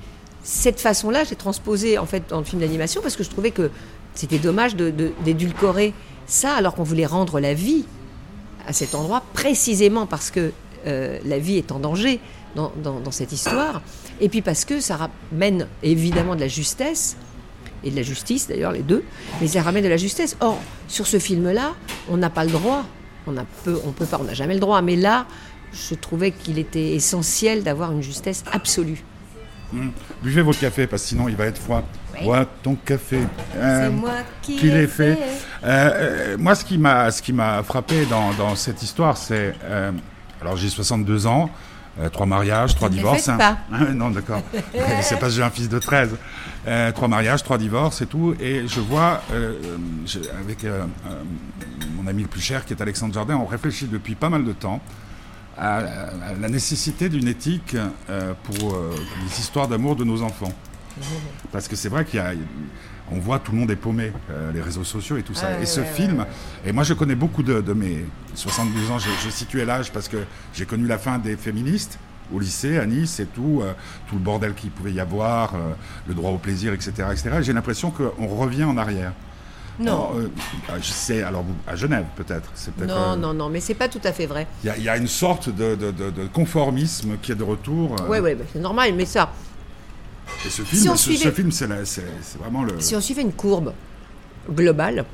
cette 0.46 0.82
façon-là, 0.82 1.24
j'ai 1.24 1.38
transposé 1.38 1.98
en 1.98 2.06
fait 2.06 2.24
dans 2.30 2.40
le 2.40 2.44
film 2.44 2.62
d'animation 2.62 3.02
parce 3.02 3.16
que 3.16 3.24
je 3.24 3.30
trouvais 3.30 3.52
que 3.52 3.72
c'était 4.16 4.40
dommage 4.40 4.76
d'édulcorer 4.76 5.94
ça 6.26 6.54
alors 6.56 6.76
qu'on 6.76 6.84
voulait 6.84 7.06
rendre 7.06 7.40
la 7.40 7.54
vie 7.54 7.86
à 8.68 8.74
cet 8.74 8.96
endroit 8.96 9.24
précisément 9.34 10.06
parce 10.06 10.32
que 10.32 10.52
euh, 10.86 11.20
la 11.26 11.40
vie 11.40 11.58
est 11.58 11.72
en 11.72 11.80
danger 11.80 12.20
dans 12.56 13.12
cette 13.12 13.32
histoire. 13.32 13.82
Et 14.22 14.30
puis 14.30 14.42
parce 14.42 14.64
que 14.64 14.80
ça 14.80 15.10
ramène 15.32 15.68
évidemment 15.82 16.36
de 16.36 16.42
la 16.42 16.48
justesse 16.48 17.18
et 17.84 17.90
de 17.90 17.96
la 17.96 18.04
justice 18.04 18.48
d'ailleurs 18.48 18.72
les 18.72 18.84
deux 18.84 19.04
mais 19.42 19.48
ça 19.48 19.62
ramène 19.62 19.84
de 19.84 19.90
la 19.90 19.98
justesse. 19.98 20.38
Or 20.40 20.60
sur 20.88 21.08
ce 21.08 21.20
film 21.20 21.52
là 21.52 21.74
on 22.10 22.18
n'a 22.18 22.30
pas 22.30 22.46
le 22.46 22.52
droit. 22.52 22.86
On 23.26 23.38
a 23.38 23.46
peu 23.64 23.80
on 23.86 23.92
peut 23.92 24.06
pas 24.06 24.20
on 24.22 24.26
n'a 24.26 24.34
jamais 24.34 24.54
le 24.54 24.60
droit. 24.60 24.82
Mais 24.82 24.96
là 24.96 25.26
je 25.74 25.96
trouvais 25.96 26.32
qu'il 26.32 26.60
était 26.60 26.92
essentiel 26.92 27.64
d'avoir 27.64 27.92
une 27.92 28.04
justesse 28.04 28.44
absolue 28.52 29.04
Hum. 29.74 29.92
Buvez 30.22 30.42
votre 30.44 30.60
café 30.60 30.86
parce 30.88 31.02
que 31.02 31.08
sinon 31.10 31.28
il 31.28 31.36
va 31.36 31.46
être 31.46 31.58
froid. 31.58 31.84
Oui. 32.16 32.26
Bois 32.26 32.46
ton 32.62 32.76
café. 32.76 33.20
Euh, 33.56 33.90
qui 34.42 34.58
qu'il 34.58 34.74
l'ai 34.74 34.88
fait. 34.88 35.18
Euh, 35.64 35.66
euh, 35.66 36.38
moi, 36.38 36.54
ce 36.56 36.64
qui 36.64 36.78
m'a, 36.78 37.10
ce 37.12 37.22
qui 37.22 37.34
m'a 37.34 37.64
frappé 37.64 38.06
dans, 38.06 38.34
dans 38.34 38.56
cette 38.56 38.84
histoire, 38.84 39.18
c'est, 39.18 39.56
euh, 39.64 39.92
alors 40.42 40.56
j'ai 40.58 40.70
62 40.70 41.26
ans, 41.26 41.50
trois 42.12 42.26
mariages, 42.28 42.76
trois 42.76 42.90
divorces. 42.90 43.26
faites 43.26 43.38
pas. 43.38 43.58
Non, 43.94 44.10
d'accord. 44.12 44.42
c'est 45.02 45.20
parce 45.20 45.32
que 45.32 45.38
j'ai 45.38 45.44
un 45.44 45.50
fils 45.50 45.70
de 45.70 45.80
13. 45.80 46.16
Euh, 46.68 46.92
trois 46.92 47.08
mariages, 47.08 47.44
trois 47.44 47.58
divorces 47.58 48.02
et 48.02 48.06
tout. 48.06 48.36
Et 48.40 48.68
je 48.68 48.80
vois, 48.80 49.22
avec 50.40 50.66
mon 51.98 52.08
ami 52.08 52.22
le 52.24 52.28
plus 52.28 52.42
cher, 52.42 52.66
qui 52.66 52.74
est 52.74 52.82
Alexandre 52.82 53.14
Jardin, 53.14 53.38
on 53.38 53.46
réfléchit 53.46 53.88
depuis 53.88 54.16
pas 54.16 54.30
mal 54.30 54.44
de 54.44 54.54
temps 54.54 54.82
à, 55.58 55.78
à 55.78 56.34
la 56.40 56.50
nécessité 56.50 57.10
d'une 57.10 57.28
éthique 57.28 57.76
euh, 58.10 58.34
pour 58.44 58.74
euh, 58.74 58.92
les 59.24 59.40
histoires 59.40 59.68
d'amour 59.68 59.96
de 59.96 60.04
nos 60.04 60.22
enfants. 60.22 60.54
Parce 61.52 61.68
que 61.68 61.76
c'est 61.76 61.90
vrai 61.90 62.06
qu'il 62.06 62.20
y 62.20 62.24
a. 62.24 62.34
on 63.12 63.20
voit 63.20 63.40
tout 63.40 63.52
le 63.52 63.58
monde 63.58 63.72
est 63.72 63.76
paumé, 63.76 64.12
euh, 64.30 64.52
les 64.52 64.62
réseaux 64.62 64.84
sociaux 64.84 65.18
et 65.18 65.24
tout 65.24 65.34
ça. 65.34 65.48
Ouais, 65.48 65.64
et 65.64 65.66
ce 65.66 65.80
ouais, 65.80 65.86
film, 65.88 66.26
et 66.66 66.72
moi 66.72 66.84
je 66.84 66.94
connais 66.94 67.16
beaucoup 67.16 67.44
de, 67.44 67.62
de 67.62 67.74
mes 67.74 68.06
72 68.36 68.92
ans, 68.92 68.98
j'ai 69.00 69.32
situé 69.32 69.66
l'âge 69.66 69.92
parce 69.92 70.08
que 70.08 70.18
j'ai 70.54 70.66
connu 70.66 70.86
la 70.86 70.98
fin 70.98 71.18
des 71.18 71.36
féministes 71.36 71.98
au 72.34 72.40
lycée 72.40 72.78
à 72.78 72.86
Nice 72.86 73.20
et 73.20 73.26
tout, 73.26 73.62
euh, 73.62 73.74
tout 74.08 74.16
le 74.16 74.22
bordel 74.22 74.54
qu'il 74.54 74.72
pouvait 74.72 74.94
y 74.94 75.00
avoir, 75.00 75.56
euh, 75.56 75.74
le 76.08 76.14
droit 76.14 76.32
au 76.32 76.38
plaisir, 76.38 76.74
etc. 76.74 76.92
etc. 77.12 77.30
Et 77.40 77.44
j'ai 77.44 77.54
l'impression 77.54 77.92
qu'on 77.92 78.28
revient 78.28 78.64
en 78.64 78.78
arrière. 78.78 79.14
Non. 79.80 79.92
Alors, 79.92 80.14
euh, 80.18 80.30
je 80.82 80.90
sais, 80.92 81.24
alors 81.24 81.44
à 81.68 81.76
Genève 81.76 82.06
peut-être. 82.16 82.50
C'est 82.54 82.78
Non, 82.80 82.94
euh, 82.96 83.16
non, 83.16 83.34
non, 83.34 83.50
mais 83.50 83.60
c'est 83.60 83.74
pas 83.74 83.90
tout 83.90 84.02
à 84.04 84.14
fait 84.14 84.26
vrai. 84.28 84.46
Il 84.64 84.68
y, 84.68 84.70
a- 84.70 84.78
il 84.78 84.84
y 84.84 84.90
a 84.90 84.98
une 84.98 85.08
sorte 85.08 85.50
de, 85.50 85.76
de- 85.76 85.92
de- 85.92 86.12
de 86.12 86.28
conformisme 86.28 87.18
qui 87.22 87.32
est 87.32 87.36
de 87.36 87.44
retour. 87.44 87.96
euh, 88.02 88.08
Ouais, 88.08 88.20
ouais, 88.20 88.36
bah, 88.36 88.44
c'est 88.54 88.60
normal, 88.60 88.94
mais 88.96 89.06
ça, 89.06 89.32
Et 90.46 90.50
ce 90.50 90.62
film, 90.62 90.96
ce, 90.96 91.04
suivait- 91.04 91.24
ce 91.24 91.32
film, 91.32 91.52
c'est 91.52 91.68
c'est 91.86 92.06
c'est 92.22 92.38
vraiment 92.40 92.64
le. 92.64 92.80
si 92.80 92.96
on 92.96 93.02
suivait 93.02 93.24
une 93.24 93.34
courbe 93.34 93.74
globale, 94.50 95.06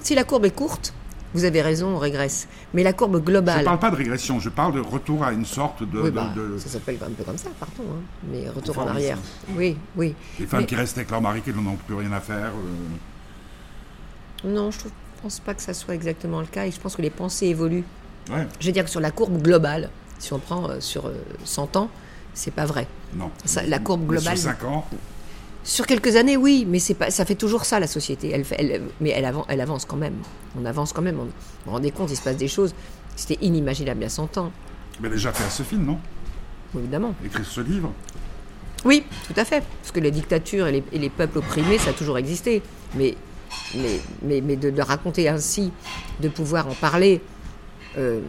si 0.00 0.14
la 0.14 0.24
courbe 0.24 0.44
est 0.46 0.50
courte, 0.54 0.92
vous 1.34 1.44
avez 1.44 1.60
raison, 1.62 1.88
on 1.94 1.98
régresse. 1.98 2.48
Mais 2.74 2.82
la 2.82 2.92
courbe 2.94 3.16
Je 3.18 3.20
globale. 3.22 3.60
ne 3.60 3.64
parle 3.64 3.78
pas 3.78 3.90
de 3.90 3.96
régression, 3.96 4.40
je 4.40 4.48
parle 4.48 4.74
de 4.74 4.80
retour 4.80 5.22
à 5.24 5.32
une 5.32 5.44
sorte 5.44 5.82
de. 5.88 6.00
oui, 6.00 6.10
bah, 6.10 6.32
de- 6.34 6.58
ça 6.58 6.68
s'appelle 6.68 6.96
un 7.06 7.10
peu 7.10 7.22
comme 7.22 7.38
ça, 7.38 7.50
pardon. 7.60 7.82
hein, 7.90 8.00
Mais 8.32 8.48
retour 8.48 8.78
en 8.78 8.86
arrière. 8.88 9.18
Oui, 9.56 9.76
oui. 9.96 10.14
Les 10.40 10.46
femmes 10.46 10.60
Mais- 10.60 10.66
qui 10.66 10.74
restent 10.74 10.96
avec 10.98 11.10
leur 11.10 11.20
mari 11.20 11.40
qui 11.42 11.50
n'en 11.52 11.70
ont 11.70 11.76
plus 11.86 11.94
rien 11.96 12.12
à 12.12 12.20
faire. 12.20 12.48
euh, 12.48 12.96
Non, 14.44 14.70
je 14.70 14.78
ne 14.84 14.90
pense 15.22 15.40
pas 15.40 15.54
que 15.54 15.62
ça 15.62 15.74
soit 15.74 15.94
exactement 15.94 16.40
le 16.40 16.46
cas 16.46 16.66
et 16.66 16.70
je 16.70 16.78
pense 16.80 16.96
que 16.96 17.02
les 17.02 17.10
pensées 17.10 17.46
évoluent. 17.46 17.84
Ouais, 18.30 18.46
Je 18.60 18.66
veux 18.66 18.72
dire 18.72 18.84
que 18.84 18.90
sur 18.90 19.00
la 19.00 19.10
courbe 19.10 19.42
globale, 19.42 19.90
si 20.18 20.32
on 20.32 20.38
prend 20.38 20.68
euh, 20.70 20.80
sur 20.80 21.06
euh, 21.06 21.14
100 21.44 21.76
ans, 21.76 21.88
c'est 22.34 22.52
pas 22.52 22.66
vrai. 22.66 22.86
non. 23.14 23.30
Ça, 23.44 23.62
la 23.62 23.78
courbe 23.78 24.02
Mais 24.02 24.16
globale. 24.18 24.36
Sur 24.38 24.50
5 24.50 24.64
ans, 24.64 24.86
Sur 25.64 25.86
quelques 25.86 26.14
années, 26.16 26.36
oui, 26.36 26.66
mais 26.68 26.78
c'est 26.78 26.94
pas, 26.94 27.10
ça 27.10 27.24
fait 27.24 27.34
toujours 27.34 27.64
ça 27.64 27.80
la 27.80 27.86
société. 27.86 28.30
Elle, 28.30 28.82
mais 29.00 29.10
elle, 29.10 29.24
avan- 29.24 29.44
elle 29.48 29.60
avance 29.60 29.84
quand 29.84 29.96
même. 29.96 30.14
On 30.60 30.64
avance 30.64 30.92
quand 30.92 31.02
même. 31.02 31.18
On, 31.18 31.24
vous 31.24 31.30
vous 31.66 31.70
rendez 31.72 31.90
compte, 31.90 32.10
il 32.10 32.16
se 32.16 32.22
passe 32.22 32.36
des 32.36 32.48
choses. 32.48 32.74
C'était 33.16 33.38
inimaginable 33.44 34.00
il 34.00 34.04
y 34.04 34.06
a 34.06 34.10
100 34.10 34.38
ans, 34.38 34.52
mais 35.00 35.08
déjà 35.08 35.32
fait 35.32 35.48
ce 35.50 35.62
film, 35.64 35.84
non? 35.86 35.98
Évidemment. 36.76 37.14
Écrire 37.24 37.44
ce 37.46 37.60
livre. 37.60 37.92
Oui, 38.84 39.02
tout 39.26 39.40
à 39.40 39.44
fait. 39.44 39.64
Parce 39.82 39.90
que 39.90 39.98
les 40.00 40.10
dictatures 40.12 40.68
et 40.68 40.72
les, 40.72 40.84
et 40.92 40.98
les 40.98 41.10
peuples 41.10 41.38
opprimés, 41.38 41.78
ça 41.78 41.90
a 41.90 41.92
toujours 41.94 42.18
existé. 42.18 42.62
Mais, 42.94 43.16
mais, 43.74 44.00
mais, 44.22 44.40
mais 44.40 44.56
de 44.56 44.68
le 44.68 44.82
raconter 44.82 45.28
ainsi, 45.28 45.72
de 46.20 46.28
pouvoir 46.28 46.68
en 46.68 46.74
parler, 46.74 47.20
euh, 47.96 48.20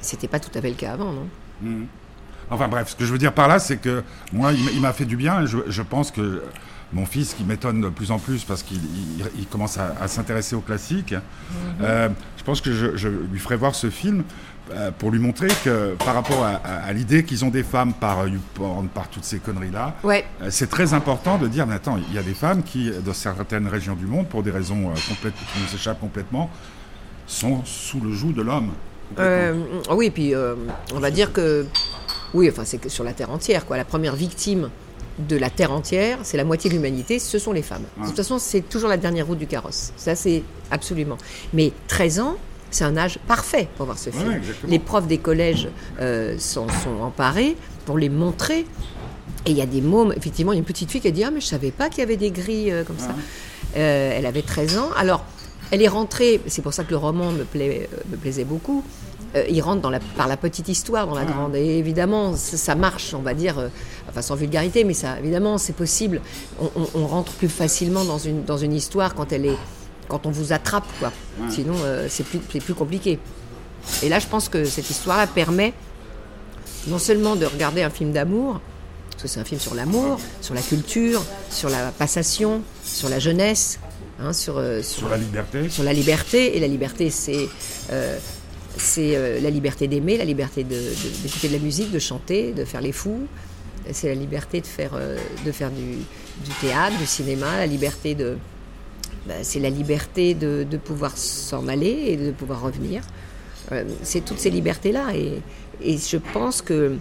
c'était 0.00 0.28
pas 0.28 0.40
tout 0.40 0.50
à 0.56 0.60
fait 0.60 0.68
le 0.70 0.74
cas 0.76 0.92
avant, 0.92 1.12
non? 1.12 1.28
Mhm. 1.62 1.86
Enfin 2.50 2.68
bref, 2.68 2.90
ce 2.90 2.96
que 2.96 3.04
je 3.04 3.12
veux 3.12 3.18
dire 3.18 3.32
par 3.32 3.48
là, 3.48 3.58
c'est 3.58 3.78
que 3.78 4.02
moi, 4.32 4.52
il 4.52 4.80
m'a- 4.80 4.92
fait 4.92 5.04
du 5.06 5.16
bien. 5.16 5.42
et 5.42 5.46
je 5.46 5.82
pense 5.82 6.10
que 6.10 6.42
mon 6.92 7.06
fils, 7.06 7.34
qui 7.34 7.44
m'étonne 7.44 7.80
de 7.80 7.88
plus 7.88 8.10
en 8.10 8.18
plus 8.18 8.44
parce 8.44 8.62
qu'il 8.62 8.76
il- 8.78 9.24
il 9.38 9.46
commence 9.46 9.78
à, 9.78 9.94
à 10.00 10.08
s'intéresser 10.08 10.54
aux 10.56 10.60
classiques, 10.60 11.14
euh, 11.82 12.08
je 12.36 12.42
pense 12.44 12.60
que 12.60 12.72
je, 12.72 12.96
je 12.96 13.08
lui 13.08 13.38
ferai 13.38 13.56
voir 13.56 13.74
ce 13.74 13.88
film 13.90 14.24
euh, 14.72 14.90
pour 14.96 15.10
lui 15.10 15.18
montrer 15.18 15.48
que 15.64 15.94
par 16.04 16.14
rapport 16.14 16.44
à, 16.44 16.50
à- 16.64 16.84
à 16.84 16.92
l'idée 16.92 17.24
qu'ils 17.24 17.44
ont 17.44 17.50
des 17.50 17.62
femmes 17.64 17.92
par 17.94 18.26
YouPorn, 18.28 18.88
par 18.88 19.08
toutes 19.08 19.24
ces 19.24 19.38
conneries-là, 19.38 19.96
Ouais, 20.04 20.24
euh, 20.42 20.48
c'est 20.50 20.68
très 20.70 20.94
important 20.94 21.36
de 21.38 21.48
dire, 21.48 21.66
mais 21.66 21.74
attends, 21.74 21.98
il 22.08 22.14
y 22.14 22.18
a 22.18 22.22
des 22.22 22.34
femmes 22.34 22.62
qui, 22.62 22.90
dans 23.04 23.12
certaines 23.12 23.66
régions 23.68 23.94
du 23.96 24.06
monde, 24.06 24.28
pour 24.28 24.42
des 24.42 24.50
raisons 24.52 24.92
complètes, 25.08 25.34
qui 25.34 25.60
nous 25.60 25.74
échappent 25.74 26.00
complètement, 26.00 26.48
sont 27.26 27.64
sous 27.64 28.00
le 28.00 28.12
joug 28.12 28.32
de 28.32 28.42
l'homme. 28.42 28.70
oui, 29.90 30.10
puis 30.10 30.32
on 30.94 31.00
va 31.00 31.10
dire 31.10 31.32
que. 31.32 31.66
Oui, 32.34 32.48
enfin, 32.50 32.62
c'est 32.64 32.78
que 32.78 32.88
sur 32.88 33.04
la 33.04 33.12
Terre 33.12 33.30
entière, 33.30 33.66
quoi. 33.66 33.76
La 33.76 33.84
première 33.84 34.14
victime 34.16 34.70
de 35.18 35.36
la 35.36 35.50
Terre 35.50 35.72
entière, 35.72 36.18
c'est 36.22 36.36
la 36.36 36.44
moitié 36.44 36.70
de 36.70 36.74
l'humanité, 36.74 37.18
ce 37.18 37.38
sont 37.38 37.52
les 37.52 37.62
femmes. 37.62 37.84
De 38.00 38.06
toute 38.06 38.16
façon, 38.16 38.38
c'est 38.38 38.62
toujours 38.62 38.88
la 38.88 38.96
dernière 38.96 39.26
route 39.26 39.38
du 39.38 39.46
carrosse. 39.46 39.92
Ça, 39.96 40.14
c'est 40.14 40.42
absolument. 40.70 41.18
Mais 41.52 41.72
13 41.88 42.20
ans, 42.20 42.36
c'est 42.70 42.84
un 42.84 42.96
âge 42.96 43.18
parfait 43.28 43.68
pour 43.76 43.86
voir 43.86 43.98
ce 43.98 44.10
film. 44.10 44.28
ouais, 44.28 44.40
les 44.66 44.78
profs 44.78 45.06
des 45.06 45.18
collèges 45.18 45.68
euh, 46.00 46.36
s'en 46.38 46.66
sont 46.68 47.02
emparés 47.02 47.56
pour 47.84 47.98
les 47.98 48.08
montrer. 48.08 48.66
Et 49.44 49.50
il 49.50 49.56
y 49.56 49.62
a 49.62 49.66
des 49.66 49.80
mômes, 49.80 50.14
effectivement, 50.16 50.52
il 50.52 50.56
y 50.56 50.58
a 50.58 50.60
une 50.60 50.64
petite 50.64 50.90
fille 50.90 51.00
qui 51.00 51.08
a 51.08 51.10
dit 51.10 51.24
Ah, 51.24 51.30
mais 51.30 51.40
je 51.40 51.46
savais 51.46 51.70
pas 51.70 51.88
qu'il 51.88 51.98
y 51.98 52.02
avait 52.02 52.16
des 52.16 52.30
grilles 52.30 52.72
euh, 52.72 52.84
comme 52.84 52.98
ça. 52.98 53.14
Euh, 53.76 54.12
elle 54.16 54.26
avait 54.26 54.42
13 54.42 54.78
ans. 54.78 54.90
Alors, 54.96 55.24
elle 55.72 55.82
est 55.82 55.88
rentrée, 55.88 56.40
c'est 56.46 56.62
pour 56.62 56.72
ça 56.72 56.84
que 56.84 56.90
le 56.90 56.96
roman 56.98 57.32
me, 57.32 57.42
plaît, 57.44 57.88
euh, 57.92 57.96
me 58.10 58.16
plaisait 58.16 58.44
beaucoup. 58.44 58.84
Euh, 59.34 59.44
il 59.48 59.60
rentre 59.62 59.80
dans 59.80 59.88
la, 59.90 59.98
par 59.98 60.28
la 60.28 60.36
petite 60.36 60.68
histoire, 60.68 61.06
dans 61.06 61.14
la 61.14 61.24
grande. 61.24 61.56
Et 61.56 61.78
évidemment, 61.78 62.36
ça, 62.36 62.74
marche, 62.74 63.14
on 63.14 63.22
va 63.22 63.32
dire, 63.34 63.58
euh, 63.58 63.68
enfin 64.08 64.20
sans 64.22 64.34
vulgarité, 64.36 64.84
mais 64.84 64.92
ça, 64.94 65.18
évidemment, 65.18 65.56
c'est 65.58 65.72
possible. 65.72 66.20
On, 66.60 66.70
on- 66.76 66.88
on 67.02 67.06
rentre 67.06 67.32
plus 67.32 67.48
facilement 67.48 68.04
dans 68.04 68.18
une, 68.18 68.44
dans 68.44 68.58
une 68.58 68.74
histoire 68.74 69.14
quand 69.14 69.32
elle 69.32 69.46
est, 69.46 69.56
quand 70.08 70.26
on 70.26 70.30
vous 70.30 70.52
attrape, 70.52 70.84
quoi. 71.00 71.10
Sinon, 71.48 71.74
euh, 71.84 72.06
c'est 72.10 72.24
plus, 72.24 72.38
plus 72.60 72.74
compliqué. 72.74 73.18
Et 74.02 74.08
là, 74.10 74.18
je 74.18 74.26
pense 74.26 74.48
que 74.50 74.64
cette 74.64 74.90
histoire-là 74.90 75.26
permet 75.26 75.72
non 76.88 76.98
seulement 76.98 77.34
de 77.34 77.46
regarder 77.46 77.82
un 77.82 77.90
film 77.90 78.12
d'amour, 78.12 78.60
parce 79.12 79.22
que 79.22 79.28
c'est 79.28 79.40
un 79.40 79.44
film 79.44 79.60
sur 79.60 79.74
l'amour, 79.74 80.20
sur 80.42 80.52
la 80.54 80.60
culture, 80.60 81.22
sur 81.48 81.70
la 81.70 81.90
passation, 81.92 82.60
sur 82.84 83.08
la 83.08 83.18
jeunesse, 83.18 83.78
hein, 84.24 84.32
sur, 84.32 84.58
euh, 84.58 84.82
sur, 84.82 85.00
Sur 85.00 85.08
la 85.08 85.16
liberté. 85.16 85.68
sur 85.68 85.84
la 85.84 85.92
liberté. 85.92 86.56
Et 86.56 86.60
la 86.60 86.68
liberté, 86.68 87.10
c'est 87.10 87.48
euh, 87.90 88.18
c'est 88.76 89.16
euh, 89.16 89.40
la 89.40 89.50
liberté 89.50 89.86
d'aimer, 89.88 90.16
la 90.16 90.24
liberté 90.24 90.64
de- 90.64 90.70
de- 90.74 91.22
d'écouter 91.22 91.48
de, 91.48 91.52
la 91.54 91.58
musique, 91.58 91.90
de 91.90 91.98
chanter, 91.98 92.52
de 92.52 92.64
faire 92.64 92.80
les 92.80 92.92
fous. 92.92 93.26
C'est 93.90 94.08
la 94.08 94.14
liberté 94.14 94.60
de 94.60 94.66
faire, 94.66 94.92
euh, 94.94 95.18
de 95.44 95.52
faire 95.52 95.70
du, 95.70 95.96
du 96.44 96.50
théâtre, 96.60 96.96
du 96.98 97.06
cinéma, 97.06 97.58
la 97.58 97.66
liberté 97.66 98.14
de. 98.14 98.36
ben, 99.26 99.38
c'est 99.42 99.58
la 99.60 99.70
liberté 99.70 100.34
de, 100.34 100.64
de 100.68 100.76
pouvoir 100.76 101.16
s'en 101.16 101.68
aller 101.68 102.04
et 102.08 102.16
de 102.16 102.30
pouvoir 102.30 102.62
revenir. 102.62 103.02
C'est 104.02 104.22
toutes 104.24 104.38
ces 104.38 104.50
libertés-là. 104.50 105.14
Et, 105.14 105.40
et 105.82 105.96
je 105.96 106.18
pense 106.32 106.60
que 106.62 106.96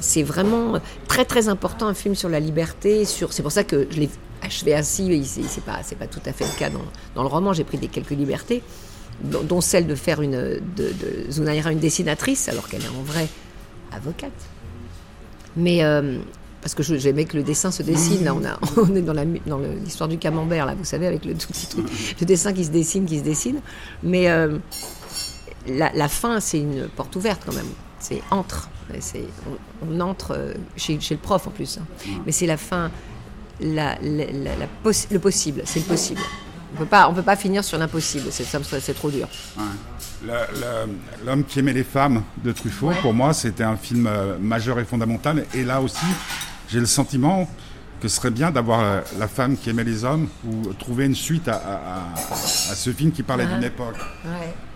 c'est 0.00 0.22
vraiment 0.22 0.78
très 1.08 1.24
très 1.24 1.48
important 1.48 1.86
un 1.86 1.94
film 1.94 2.14
sur 2.14 2.28
la 2.28 2.40
liberté. 2.40 3.04
Sur, 3.06 3.32
c'est 3.32 3.42
pour 3.42 3.52
ça 3.52 3.64
que 3.64 3.86
je 3.90 4.00
l'ai 4.00 4.10
achevé 4.42 4.74
ainsi. 4.74 5.24
C'est, 5.26 5.64
pas 5.64 5.78
c'est 5.82 5.96
pas 5.96 6.06
tout 6.06 6.20
à 6.26 6.32
fait 6.32 6.44
le 6.44 6.58
cas 6.58 6.70
dans, 6.70 6.80
dans 7.14 7.22
le 7.22 7.28
roman. 7.28 7.52
J'ai 7.52 7.64
pris 7.64 7.78
des 7.78 7.88
quelques 7.88 8.10
libertés, 8.10 8.62
dont, 9.22 9.42
dont 9.42 9.60
celle 9.60 9.86
de 9.86 9.94
faire 9.94 10.22
une 10.22 10.32
de, 10.32 10.60
de 10.76 11.30
Zunaira 11.30 11.72
une 11.72 11.78
dessinatrice 11.78 12.48
alors 12.48 12.68
qu'elle 12.68 12.82
est 12.82 12.88
en 12.88 13.02
vrai 13.02 13.28
avocate. 13.92 14.32
Mais 15.56 15.82
euh, 15.82 16.18
parce 16.62 16.74
que 16.74 16.82
j'aimais 16.82 17.24
que 17.24 17.36
le 17.36 17.42
dessin 17.42 17.70
se 17.70 17.82
dessine. 17.82 18.24
Là, 18.24 18.34
on, 18.34 18.44
a, 18.44 18.58
on 18.76 18.94
est 18.94 19.02
dans, 19.02 19.12
la, 19.14 19.24
dans 19.46 19.58
l'histoire 19.58 20.08
du 20.08 20.18
camembert, 20.18 20.66
là, 20.66 20.74
vous 20.74 20.84
savez, 20.84 21.06
avec 21.06 21.24
le 21.24 21.34
tout 21.34 21.48
petit 21.48 21.66
truc, 21.66 21.86
le 22.20 22.26
dessin 22.26 22.52
qui 22.52 22.64
se 22.64 22.70
dessine, 22.70 23.06
qui 23.06 23.18
se 23.18 23.24
dessine. 23.24 23.60
Mais 24.02 24.30
euh, 24.30 24.58
la, 25.66 25.90
la 25.92 26.08
fin, 26.08 26.40
c'est 26.40 26.58
une 26.60 26.88
porte 26.88 27.16
ouverte 27.16 27.42
quand 27.44 27.54
même. 27.54 27.66
C'est 27.98 28.22
entre. 28.30 28.68
C'est- 29.00 29.24
on, 29.82 29.86
on 29.96 30.00
entre 30.00 30.32
euh, 30.36 30.54
chez, 30.76 30.98
chez 31.00 31.14
le 31.14 31.20
prof 31.20 31.46
en 31.46 31.50
plus. 31.50 31.78
hein. 31.78 31.86
Mais 32.26 32.32
c'est 32.32 32.46
la 32.46 32.56
fin, 32.56 32.90
la, 33.60 33.96
la- 34.00 34.24
la- 34.32 34.56
la 34.56 34.66
possi- 34.84 35.06
le 35.10 35.18
possible. 35.18 35.62
C'est 35.64 35.80
le 35.80 35.84
possible. 35.86 36.20
On 36.78 36.86
on 37.08 37.14
peut 37.14 37.22
pas 37.22 37.36
finir 37.36 37.64
sur 37.64 37.78
l'impossible. 37.78 38.26
C'est, 38.30 38.44
trop 38.94 39.10
dur. 39.10 39.28
Ouais. 39.58 40.34
L'homme 41.24 41.44
qui 41.44 41.58
aimait 41.58 41.72
les 41.72 41.84
femmes 41.84 42.22
de 42.44 42.52
Truffaut, 42.52 42.90
pour 43.02 43.14
moi, 43.14 43.32
c'était 43.32 43.64
un 43.64 43.76
film 43.76 44.06
euh, 44.06 44.36
majeur 44.38 44.78
et 44.78 44.84
fondamental. 44.84 45.44
Et 45.54 45.64
là 45.64 45.80
aussi, 45.80 46.04
j'ai 46.68 46.78
le 46.80 46.86
sentiment 46.86 47.48
que 48.00 48.08
ce 48.08 48.16
serait 48.16 48.30
bien 48.30 48.50
d'avoir 48.50 48.80
euh, 48.80 49.00
la 49.18 49.28
femme 49.28 49.56
qui 49.56 49.68
aimait 49.70 49.84
les 49.84 50.04
hommes 50.04 50.28
ou 50.46 50.72
trouver 50.74 51.06
une 51.06 51.14
suite 51.14 51.48
à, 51.48 51.54
à- 51.54 51.96
à- 51.96 52.14
à 52.32 52.74
ce 52.74 52.90
film 52.90 53.12
qui 53.12 53.22
parlait 53.22 53.46
d'une 53.46 53.64
époque. 53.64 53.96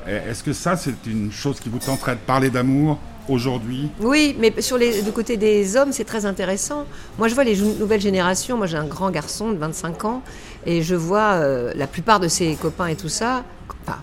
Est-ce 0.07 0.43
que 0.43 0.53
ça, 0.53 0.77
c'est 0.77 1.07
une 1.07 1.33
chose 1.33 1.59
qui 1.61 1.69
vous 1.71 1.79
tenterait 1.79 2.17
de 2.17 2.21
parler 2.21 2.51
d'amour 2.51 2.99
aujourd'hui 3.29 3.89
Oui, 4.01 4.37
mais 4.39 4.53
sur 4.61 4.79
les, 4.79 5.03
du 5.03 5.13
côté 5.13 5.37
des 5.37 5.77
hommes, 5.77 5.93
c'est 5.93 6.05
très 6.05 6.27
intéressant. 6.27 6.87
Moi, 7.19 7.29
je 7.29 7.35
vois 7.35 7.45
les 7.45 7.57
nouvelles 7.57 8.01
générations. 8.01 8.57
Moi, 8.57 8.67
j'ai 8.67 8.77
un 8.77 8.87
grand 8.87 9.11
garçon 9.11 9.51
de 9.51 9.57
25 9.57 10.05
ans 10.05 10.23
et 10.67 10.83
je 10.83 10.95
vois 10.95 11.35
euh, 11.35 11.73
la 11.75 11.87
plupart 11.87 12.21
de 12.21 12.29
ses 12.29 12.55
copains 12.55 12.87
et 12.87 12.97
tout 12.97 13.09
ça. 13.09 13.45
Enfin, 13.87 13.99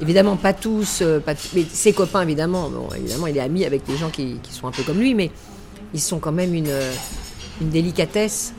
évidemment, 0.00 0.36
pas 0.36 0.52
tous, 0.52 1.00
euh, 1.02 1.20
mais 1.54 1.64
ses 1.70 1.92
copains, 1.92 2.22
évidemment. 2.22 2.68
Bon, 2.70 2.88
évidemment, 2.96 3.26
il 3.26 3.36
est 3.36 3.40
ami 3.40 3.64
avec 3.64 3.84
des 3.84 3.96
gens 3.96 4.10
qui, 4.10 4.38
qui 4.42 4.52
sont 4.52 4.66
un 4.66 4.72
peu 4.72 4.82
comme 4.82 4.98
lui, 4.98 5.14
mais 5.14 5.30
ils 5.94 6.00
sont 6.00 6.18
quand 6.18 6.32
même 6.32 6.54
une, 6.54 6.68
euh, 6.68 6.92
une 7.60 7.70
délicatesse, 7.70 8.54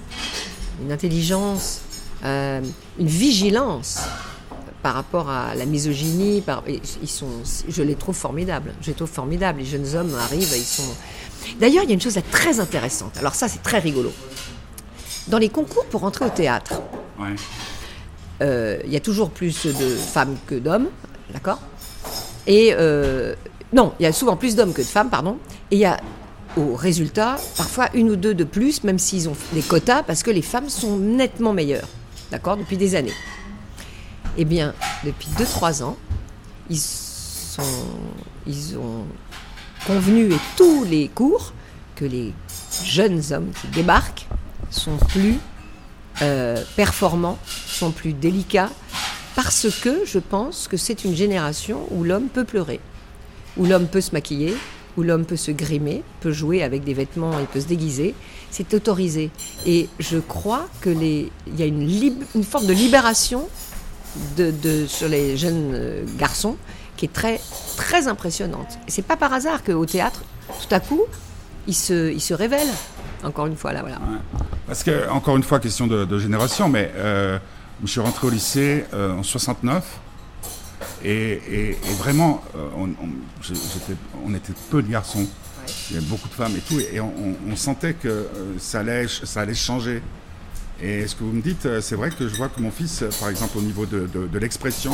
une 0.81 0.91
intelligence, 0.91 1.81
une 2.23 2.63
vigilance 2.99 3.99
par 4.83 4.93
rapport 4.95 5.29
à 5.29 5.55
la 5.55 5.65
misogynie, 5.65 6.41
par, 6.41 6.61
et 6.67 6.81
ils 7.01 7.07
sont, 7.09 7.29
je 7.69 7.81
les 7.81 7.95
trouve 7.95 8.15
formidables. 8.15 8.73
Je 8.81 8.87
les 8.87 8.93
trouve 8.93 9.09
formidables. 9.09 9.59
Les 9.59 9.65
jeunes 9.65 9.95
hommes 9.95 10.13
arrivent, 10.15 10.53
ils 10.55 10.63
sont. 10.63 10.83
D'ailleurs, 11.59 11.83
il 11.83 11.87
y 11.89 11.91
a 11.91 11.95
une 11.95 12.01
chose 12.01 12.15
là 12.15 12.21
très 12.31 12.59
intéressante. 12.59 13.17
Alors 13.17 13.33
ça, 13.33 13.47
c'est 13.47 13.63
très 13.63 13.79
rigolo. 13.79 14.11
Dans 15.29 15.37
les 15.37 15.49
concours 15.49 15.85
pour 15.85 16.03
entrer 16.03 16.25
au 16.25 16.29
théâtre, 16.29 16.81
Ouais. 17.17 17.35
euh, 18.41 18.77
il 18.85 18.91
y 18.91 18.97
a 18.97 18.99
toujours 18.99 19.29
plus 19.29 19.65
de 19.65 19.95
femmes 19.95 20.35
que 20.47 20.55
d'hommes, 20.55 20.87
d'accord? 21.33 21.59
Et 22.45 22.73
euh, 22.77 23.35
non, 23.71 23.93
il 23.99 24.03
y 24.03 24.05
a 24.05 24.11
souvent 24.11 24.35
plus 24.35 24.55
d'hommes 24.55 24.73
que 24.73 24.81
de 24.81 24.87
femmes, 24.87 25.09
pardon. 25.09 25.37
Et 25.71 25.75
il 25.77 25.79
y 25.79 25.85
a 25.85 25.97
au 26.57 26.75
résultat 26.75 27.37
parfois 27.57 27.87
une 27.93 28.09
ou 28.09 28.15
deux 28.17 28.33
de 28.33 28.43
plus, 28.43 28.83
même 28.83 28.99
s'ils 28.99 29.29
ont 29.29 29.35
des 29.53 29.61
quotas, 29.61 30.03
parce 30.03 30.23
que 30.23 30.31
les 30.31 30.41
femmes 30.41 30.67
sont 30.69 30.97
nettement 30.97 31.53
meilleures. 31.53 31.87
d'accord, 32.31 32.57
depuis 32.57 32.77
des 32.77 32.95
années. 32.95 33.13
Eh 34.37 34.45
bien, 34.45 34.73
depuis 35.03 35.27
2-3 35.37 35.83
ans, 35.83 35.97
ils, 36.69 36.79
ont 38.77 39.05
convenu 39.85 40.33
et 40.33 40.39
tous 40.57 40.83
les 40.85 41.07
cours 41.07 41.53
que 41.95 42.05
les 42.05 42.33
jeunes 42.83 43.21
hommes 43.31 43.51
qui 43.61 43.67
débarquent 43.67 44.25
sont 44.71 44.97
plus 45.09 45.37
euh, 46.23 46.63
performants, 46.75 47.37
sont 47.67 47.91
plus 47.91 48.13
délicats, 48.13 48.71
parce 49.35 49.67
que 49.81 50.03
je 50.05 50.17
pense 50.17 50.67
que 50.67 50.77
c'est 50.77 51.03
une 51.03 51.15
génération 51.15 51.81
où 51.91 52.03
l'homme 52.03 52.27
peut 52.27 52.45
pleurer, 52.45 52.79
où 53.57 53.65
l'homme 53.65 53.87
peut 53.87 54.01
se 54.01 54.13
maquiller, 54.13 54.55
où 54.97 55.03
l'homme 55.03 55.25
peut 55.25 55.37
se 55.37 55.51
grimer, 55.51 56.03
peut 56.21 56.31
jouer 56.31 56.63
avec 56.63 56.83
des 56.83 56.95
vêtements, 56.95 57.37
il 57.39 57.45
peut 57.45 57.61
se 57.61 57.67
déguiser. 57.67 58.15
C'est 58.49 58.73
autorisé. 58.75 59.31
Et 59.65 59.89
je 59.99 60.19
crois 60.19 60.67
que 60.81 60.89
les, 60.89 61.31
il 61.47 61.59
y 61.59 61.63
a 61.63 61.65
une 61.65 62.43
forme 62.43 62.67
de 62.67 62.73
libération 62.73 63.47
de, 64.37 64.51
de, 64.51 64.85
sur 64.87 65.07
les 65.07 65.37
jeunes 65.37 65.71
euh, 65.73 66.05
garçons 66.17 66.57
qui 66.97 67.05
est 67.05 67.13
très, 67.13 67.39
très 67.77 68.07
impressionnante. 68.07 68.77
Et 68.87 68.91
c'est 68.91 69.01
pas 69.01 69.17
par 69.17 69.33
hasard 69.33 69.63
qu'au 69.63 69.85
théâtre, 69.85 70.23
tout 70.47 70.73
à 70.73 70.79
coup, 70.79 71.03
ils 71.67 71.75
se, 71.75 72.11
ils 72.11 72.21
se 72.21 72.33
révèlent. 72.33 72.73
Encore 73.23 73.47
une 73.47 73.55
fois, 73.55 73.71
là, 73.71 73.81
voilà. 73.81 73.97
Parce 74.67 74.83
que, 74.83 75.09
encore 75.09 75.37
une 75.37 75.43
fois, 75.43 75.59
question 75.59 75.87
de, 75.87 76.19
génération, 76.19 76.67
mais 76.69 76.91
euh, 76.95 77.39
je 77.83 77.89
suis 77.89 78.01
rentré 78.01 78.27
au 78.27 78.29
lycée 78.29 78.85
euh, 78.93 79.17
en 79.17 79.23
69. 79.23 79.99
Et, 81.05 81.77
vraiment, 81.97 82.43
euh, 82.55 82.67
on, 84.25 84.33
était 84.33 84.53
peu 84.69 84.81
de 84.81 84.89
garçons. 84.89 85.25
Il 85.89 85.95
y 85.95 85.97
avait 85.97 86.05
beaucoup 86.07 86.27
de 86.27 86.33
femmes 86.33 86.55
et 86.55 86.59
tout. 86.59 86.79
Et 86.79 86.99
on, 86.99 87.55
sentait 87.55 87.93
que 87.93 88.27
ça, 88.57 88.79
allait, 88.79 89.07
ça 89.07 89.41
allait 89.41 89.53
changer. 89.53 90.01
Et 90.83 91.07
ce 91.07 91.15
que 91.15 91.23
vous 91.23 91.31
me 91.31 91.41
dites, 91.41 91.67
c'est 91.79 91.95
vrai 91.95 92.09
que 92.09 92.27
je 92.27 92.35
vois 92.35 92.49
que 92.49 92.59
mon 92.59 92.69
fils, 92.69 93.05
par 93.19 93.29
exemple, 93.29 93.57
au 93.57 93.61
niveau 93.61 93.85
de, 93.85 94.37
l'expression, 94.37 94.91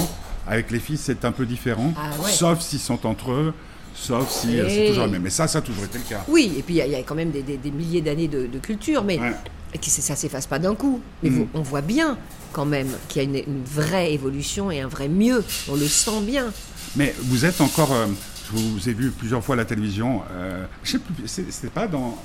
avec 0.47 0.69
les 0.69 0.80
filles, 0.80 0.97
c'est 0.97 1.25
un 1.25 1.32
peu 1.32 1.45
différent. 1.45 1.93
Ah 1.97 2.12
sauf 2.28 2.62
s'ils 2.62 2.80
sont 2.80 3.06
entre 3.08 3.32
eux. 3.32 3.54
Sauf 3.95 4.30
si 4.30 4.60
c'est 4.69 4.88
toujours 4.89 5.06
le 5.06 5.12
même. 5.12 5.23
Mais 5.23 5.30
ça, 5.30 5.47
ça 5.47 5.58
a 5.58 5.62
toujours 5.62 5.84
été 5.84 5.97
le 5.97 6.04
cas. 6.04 6.23
Oui, 6.28 6.54
et 6.58 6.62
puis 6.62 6.75
il 6.75 6.91
y, 6.91 6.95
a 6.95 7.04
quand 7.04 7.15
même 7.15 7.32
des, 7.32 7.71
milliers 7.71 8.02
d'années 8.02 8.28
de, 8.28 8.60
culture, 8.60 9.04
mais 9.04 9.19
ça 9.82 10.13
ne 10.13 10.17
s'efface 10.17 10.47
pas 10.47 10.60
d'un 10.60 10.75
coup. 10.75 11.02
Mais 11.23 11.32
mm. 11.32 11.47
on 11.54 11.62
voit 11.62 11.82
bien 11.82 12.17
quand 12.54 12.65
même 12.65 12.89
qu'il 13.08 13.23
y 13.23 13.36
a 13.36 13.39
une, 13.39 13.63
vraie 13.63 14.13
évolution 14.13 14.71
et 14.71 14.82
un 14.82 14.88
vrai 14.88 15.10
mieux. 15.10 15.43
On 15.69 15.75
le 15.75 15.88
sent 15.88 16.21
bien. 16.21 16.52
Mais 16.95 17.13
vous 17.23 17.45
êtes 17.45 17.62
encore. 17.62 17.93
Euh, 17.93 18.06
je 18.52 18.58
vous 18.58 18.89
ai 18.89 18.93
vu 18.93 19.12
plusieurs 19.12 19.43
fois 19.43 19.56
à 19.56 19.58
la 19.58 19.65
télévision. 19.65 20.21
Euh, 20.32 20.65
je 20.84 20.91
sais 20.91 20.99
plus, 20.99 21.28
c'était 21.28 21.67
pas 21.67 21.88
dans. 21.88 22.17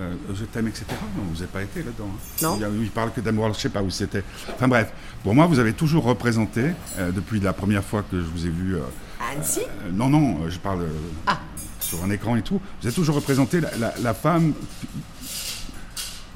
Euh, 0.00 0.14
je 0.34 0.44
t'aime, 0.44 0.68
etc. 0.68 0.86
Non, 1.16 1.24
vous 1.24 1.34
n'avez 1.34 1.46
pas 1.46 1.62
été 1.62 1.82
là-dedans. 1.82 2.08
Hein. 2.08 2.42
Non. 2.42 2.58
Il, 2.76 2.82
il, 2.84 2.90
parle 2.90 3.12
que 3.12 3.20
d'amour, 3.20 3.44
je 3.46 3.50
ne 3.50 3.54
sais 3.54 3.68
pas 3.68 3.82
où 3.82 3.90
c'était. 3.90 4.24
Enfin 4.54 4.68
bref, 4.68 4.92
pour 5.22 5.34
moi, 5.34 5.46
vous 5.46 5.58
avez 5.58 5.74
toujours 5.74 6.04
représenté, 6.04 6.72
depuis 6.98 7.40
la 7.40 7.52
première 7.52 7.84
fois 7.84 8.02
que 8.10 8.18
je 8.18 8.26
vous 8.26 8.46
ai 8.46 8.50
vu 8.50 8.76
euh, 8.76 9.90
non, 9.92 10.08
non, 10.08 10.48
je 10.48 10.58
parle 10.58 10.86
ah. 11.26 11.38
sur 11.80 12.02
un 12.04 12.10
écran 12.10 12.36
et 12.36 12.42
tout. 12.42 12.60
Vous 12.80 12.86
avez 12.86 12.94
toujours 12.94 13.16
représenté 13.16 13.60
la, 13.60 14.14
femme 14.14 14.52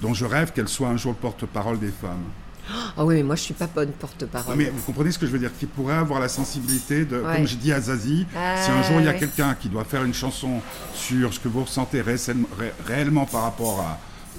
dont 0.00 0.14
je 0.14 0.24
rêve 0.24 0.52
qu'elle 0.52 0.68
soit 0.68 0.88
un 0.88 0.96
jour 0.96 1.12
le 1.12 1.18
porte-parole 1.18 1.78
des 1.78 1.90
femmes. 1.90 2.24
Ah 2.96 3.04
oui, 3.04 3.16
mais 3.16 3.22
moi 3.22 3.36
je 3.36 3.42
suis 3.42 3.54
pas 3.54 3.66
bonne 3.66 3.92
porte-parole. 3.92 4.56
mais 4.56 4.70
vous 4.70 4.82
comprenez 4.82 5.12
ce 5.12 5.18
que 5.18 5.26
je 5.26 5.30
veux 5.30 5.38
dire 5.38 5.50
Qui 5.58 5.66
pourrait 5.66 5.94
avoir 5.96 6.20
la 6.20 6.28
sensibilité 6.28 7.04
de, 7.04 7.20
comme 7.20 7.46
j'ai 7.46 7.56
dit 7.56 7.72
à 7.72 7.80
Zazie, 7.80 8.26
si 8.32 8.70
un 8.70 8.82
jour 8.82 9.00
il 9.00 9.06
y 9.06 9.08
a 9.08 9.14
quelqu'un 9.14 9.54
qui 9.54 9.68
doit 9.68 9.84
faire 9.84 10.04
une 10.04 10.14
chanson 10.14 10.60
sur 10.94 11.32
ce 11.32 11.40
que 11.40 11.48
vous 11.48 11.64
ressentez 11.64 12.02
réellement 12.86 13.26
par 13.26 13.42
rapport 13.42 13.84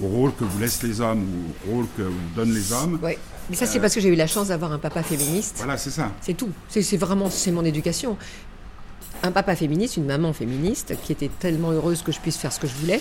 au 0.02 0.06
rôle 0.06 0.34
que 0.34 0.44
vous 0.44 0.58
laissent 0.58 0.82
les 0.82 1.00
hommes 1.00 1.22
ou 1.22 1.70
au 1.70 1.74
rôle 1.76 1.86
que 1.96 2.02
vous 2.02 2.28
donnent 2.36 2.54
les 2.54 2.72
hommes, 2.72 2.98
oui. 3.02 3.16
Mais 3.50 3.56
ça, 3.56 3.66
c'est 3.66 3.80
parce 3.80 3.94
que 3.94 4.00
j'ai 4.00 4.10
eu 4.10 4.14
la 4.14 4.26
chance 4.26 4.48
d'avoir 4.48 4.72
un 4.72 4.78
papa 4.78 5.02
féministe. 5.02 5.54
Voilà, 5.56 5.78
c'est 5.78 5.90
ça. 5.90 6.12
C'est 6.20 6.34
tout. 6.34 6.50
C'est 6.68 6.96
vraiment, 6.96 7.30
c'est 7.30 7.50
mon 7.50 7.64
éducation. 7.64 8.18
Un 9.22 9.32
papa 9.32 9.56
féministe, 9.56 9.96
une 9.96 10.04
maman 10.04 10.32
féministe, 10.32 10.94
qui 11.02 11.12
était 11.12 11.30
tellement 11.40 11.70
heureuse 11.70 12.02
que 12.02 12.12
je 12.12 12.20
puisse 12.20 12.36
faire 12.36 12.52
ce 12.52 12.60
que 12.60 12.66
je 12.66 12.74
voulais. 12.74 13.00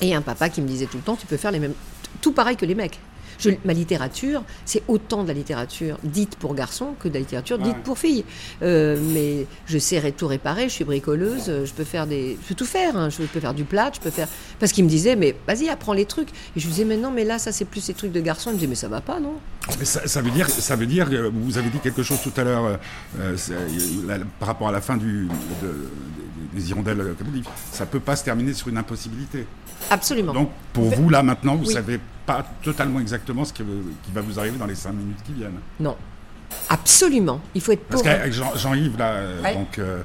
Et 0.00 0.14
un 0.14 0.22
papa 0.22 0.48
qui 0.48 0.62
me 0.62 0.68
disait 0.68 0.86
tout 0.86 0.98
le 0.98 1.02
temps, 1.02 1.16
tu 1.16 1.26
peux 1.26 1.36
faire 1.36 1.50
les 1.50 1.58
mêmes, 1.58 1.74
tout 2.20 2.32
pareil 2.32 2.56
que 2.56 2.64
les 2.64 2.76
mecs 2.76 3.00
ma 3.64 3.72
littérature, 3.72 4.42
c'est 4.64 4.82
autant 4.88 5.22
de 5.22 5.28
la 5.28 5.34
littérature 5.34 5.98
dite 6.02 6.36
pour 6.36 6.54
garçons 6.54 6.94
que 6.98 7.08
de 7.08 7.14
la 7.14 7.20
littérature 7.20 7.58
dite 7.58 7.76
pour 7.84 7.98
filles. 7.98 8.24
Euh, 8.62 8.98
mais 9.12 9.46
je 9.66 9.78
sais 9.78 9.98
tout 10.12 10.26
réparer, 10.26 10.64
je 10.64 10.74
suis 10.74 10.84
bricoleuse, 10.84 11.46
je 11.64 11.72
peux 11.72 11.84
faire 11.84 12.06
des, 12.06 12.38
je 12.42 12.48
peux 12.48 12.54
tout 12.54 12.66
faire. 12.66 12.96
Hein. 12.96 13.10
je 13.10 13.22
peux 13.22 13.40
faire 13.40 13.54
du 13.54 13.64
plat, 13.64 13.90
je 13.92 14.00
peux 14.00 14.10
faire. 14.10 14.28
Parce 14.58 14.72
qu'il 14.72 14.84
me 14.84 14.88
disait, 14.88 15.16
mais 15.16 15.34
vas-y, 15.46 15.68
apprends 15.68 15.92
les 15.92 16.04
trucs. 16.04 16.28
Et 16.28 16.60
je 16.60 16.66
lui 16.66 16.72
disais, 16.72 16.84
mais 16.84 16.96
non, 16.96 17.10
mais 17.10 17.24
là, 17.24 17.38
ça 17.38 17.52
c'est 17.52 17.64
plus 17.64 17.80
ces 17.80 17.94
trucs 17.94 18.12
de 18.12 18.20
garçons. 18.20 18.50
Il 18.50 18.54
me 18.54 18.58
disait, 18.58 18.68
mais 18.68 18.74
ça 18.74 18.88
va 18.88 19.00
pas, 19.00 19.20
non? 19.20 19.34
Mais 19.78 19.84
ça, 19.84 20.22
veut 20.22 20.30
dire, 20.30 20.48
ça 20.48 20.76
veut 20.76 20.86
dire, 20.86 21.08
vous 21.32 21.58
avez 21.58 21.68
dit 21.68 21.78
quelque 21.78 22.02
chose 22.02 22.18
tout 22.22 22.32
à 22.36 22.44
l'heure 22.44 22.64
euh, 23.20 23.36
euh, 23.50 24.18
par 24.38 24.48
rapport 24.48 24.68
à 24.68 24.72
la 24.72 24.80
fin 24.80 24.96
du, 24.96 25.28
des 26.58 26.70
hirondelles, 26.70 27.14
ça 27.72 27.86
peut 27.86 28.00
pas 28.00 28.16
se 28.16 28.24
terminer 28.24 28.52
sur 28.54 28.68
une 28.68 28.78
impossibilité. 28.78 29.46
Absolument. 29.90 30.32
Donc 30.32 30.50
pour 30.72 30.90
vous 30.90 31.08
là 31.08 31.22
maintenant, 31.22 31.56
vous 31.56 31.70
savez 31.70 32.00
pas 32.26 32.44
totalement 32.62 33.00
exactement 33.00 33.44
ce 33.44 33.52
qui, 33.52 33.62
va 34.12 34.20
vous 34.20 34.38
arriver 34.38 34.58
dans 34.58 34.66
les 34.66 34.74
cinq 34.74 34.92
minutes 34.92 35.18
qui 35.24 35.32
viennent. 35.32 35.60
Non. 35.80 35.96
Absolument. 36.68 37.40
Il 37.54 37.60
faut 37.60 37.72
être 37.72 37.84
Parce 37.84 38.02
qu'avec 38.02 38.32
Jean-Yves, 38.32 38.98
là, 38.98 39.12
euh, 39.12 39.54
donc, 39.54 39.78
euh, 39.78 40.02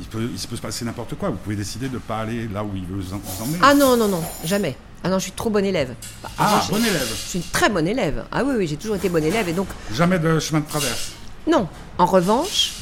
il, 0.00 0.06
peut, 0.06 0.28
il 0.32 0.48
peut 0.48 0.56
se 0.56 0.60
passer 0.60 0.84
n'importe 0.84 1.14
quoi. 1.16 1.30
Vous 1.30 1.36
pouvez 1.36 1.56
décider 1.56 1.88
de 1.88 1.94
ne 1.94 1.98
pas 1.98 2.20
aller 2.20 2.48
là 2.48 2.62
où 2.62 2.70
il 2.74 2.84
veut 2.84 3.00
vous 3.00 3.12
emmener. 3.12 3.58
Ah 3.62 3.74
non, 3.74 3.96
non, 3.96 4.08
non, 4.08 4.22
jamais. 4.44 4.76
Ah 5.02 5.08
non, 5.08 5.18
je 5.18 5.24
suis 5.24 5.32
trop 5.32 5.50
bonne 5.50 5.64
élève. 5.64 5.94
Ah, 6.38 6.62
bonne 6.70 6.84
élève. 6.84 7.08
Je 7.08 7.28
suis 7.28 7.38
une 7.38 7.44
très 7.46 7.70
bonne 7.70 7.88
élève. 7.88 8.24
Ah 8.30 8.44
oui, 8.44 8.54
oui, 8.58 8.66
j'ai 8.66 8.76
toujours 8.76 8.96
été 8.96 9.08
bonne 9.08 9.24
élève 9.24 9.48
et 9.48 9.52
donc. 9.52 9.68
Jamais 9.92 10.18
de 10.18 10.38
chemin 10.38 10.60
de 10.60 10.66
traverse. 10.66 11.12
Non. 11.46 11.68
En 11.98 12.06
revanche, 12.06 12.72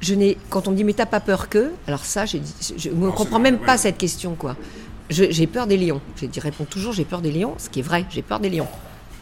je 0.00 0.14
n'ai. 0.14 0.36
Quand 0.48 0.68
on 0.68 0.72
me 0.72 0.76
dit 0.76 0.84
mais 0.84 0.94
t'as 0.94 1.06
pas 1.06 1.20
peur 1.20 1.48
que, 1.48 1.72
alors 1.86 2.04
ça, 2.04 2.26
je 2.26 2.38
ne 2.38 3.10
comprends 3.10 3.38
même 3.38 3.58
pas 3.58 3.76
cette 3.78 3.98
question 3.98 4.34
quoi 4.34 4.56
j'ai 5.10 5.46
peur 5.46 5.66
des 5.66 5.76
lions. 5.76 6.00
J'ai 6.16 6.28
dit, 6.28 6.40
réponds 6.40 6.64
toujours, 6.64 6.92
j'ai 6.92 7.04
peur 7.04 7.20
des 7.20 7.32
lions, 7.32 7.54
ce 7.58 7.68
qui 7.68 7.80
est 7.80 7.82
vrai, 7.82 8.06
j'ai 8.10 8.22
peur 8.22 8.40
des 8.40 8.50
lions. 8.50 8.68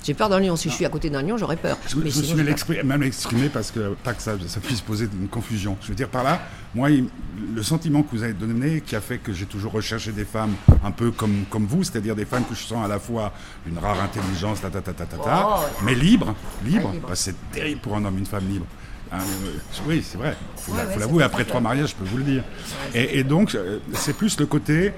J'ai 0.05 0.15
peur 0.15 0.29
d'un 0.29 0.39
lion. 0.39 0.55
Si 0.55 0.71
je 0.71 0.75
suis 0.75 0.85
à 0.85 0.89
côté 0.89 1.11
d'un 1.11 1.23
lion, 1.23 1.37
j'aurais 1.37 1.57
peur. 1.57 1.77
Je, 1.89 1.97
me 1.97 2.09
suis 2.09 2.35
même 2.85 3.03
exprimé 3.03 3.49
parce 3.49 3.73
que, 3.73 3.95
pas 4.05 4.15
que 4.15 4.23
ça, 4.23 4.35
ça, 4.47 4.61
puisse 4.61 4.81
poser 4.81 5.09
une 5.21 5.29
confusion. 5.29 5.77
Je 5.83 5.89
veux 5.89 5.95
dire 5.95 6.09
par 6.09 6.23
là, 6.23 6.41
moi, 6.75 6.89
le 6.89 7.63
sentiment 7.63 8.03
que 8.03 8.11
vous 8.13 8.23
avez 8.23 8.33
donné, 8.33 8.81
qui 8.81 8.95
a 8.95 9.01
fait 9.01 9.19
que 9.19 9.33
j'ai 9.33 9.45
toujours 9.45 9.73
recherché 9.73 10.13
des 10.13 10.25
femmes 10.25 10.55
un 10.85 10.93
peu 10.93 11.11
comme, 11.11 11.45
comme 11.51 11.67
vous, 11.67 11.83
c'est-à-dire 11.83 12.15
des 12.15 12.25
femmes 12.25 12.45
que 12.49 12.55
je 12.55 12.63
sens 12.63 12.85
à 12.85 12.89
la 12.89 13.01
fois 13.01 13.33
une 13.67 13.77
rare 13.77 14.01
intelligence, 14.01 14.61
ta, 14.61 14.71
ta, 14.71 14.81
ta, 14.81 14.93
ta, 14.93 15.05
ta, 15.05 15.49
oh, 15.49 15.65
mais 15.83 15.97
libre, 15.97 16.35
libre. 16.65 16.95
Bah, 17.03 17.15
c'est 17.15 17.35
terrible 17.51 17.81
pour 17.81 17.97
un 17.97 18.05
homme, 18.05 18.19
une 18.19 18.27
femme 18.27 18.49
libre. 18.49 18.67
Hein, 19.13 19.19
euh, 19.45 19.59
oui, 19.87 20.05
c'est 20.05 20.19
vrai. 20.19 20.37
Il 20.57 20.63
faut 20.63 20.77
l'avouer, 20.99 21.25
après 21.25 21.45
trois 21.45 21.61
mariages, 21.61 21.91
je 21.91 21.95
peux 21.95 22.05
vous 22.05 22.19
le 22.19 22.25
dire. 22.25 22.45
Et, 22.95 23.19
et 23.19 23.25
donc, 23.25 23.55
euh, 23.55 23.79
c'est 23.95 24.15
plus 24.15 24.39
le 24.39 24.47
côté 24.47 24.93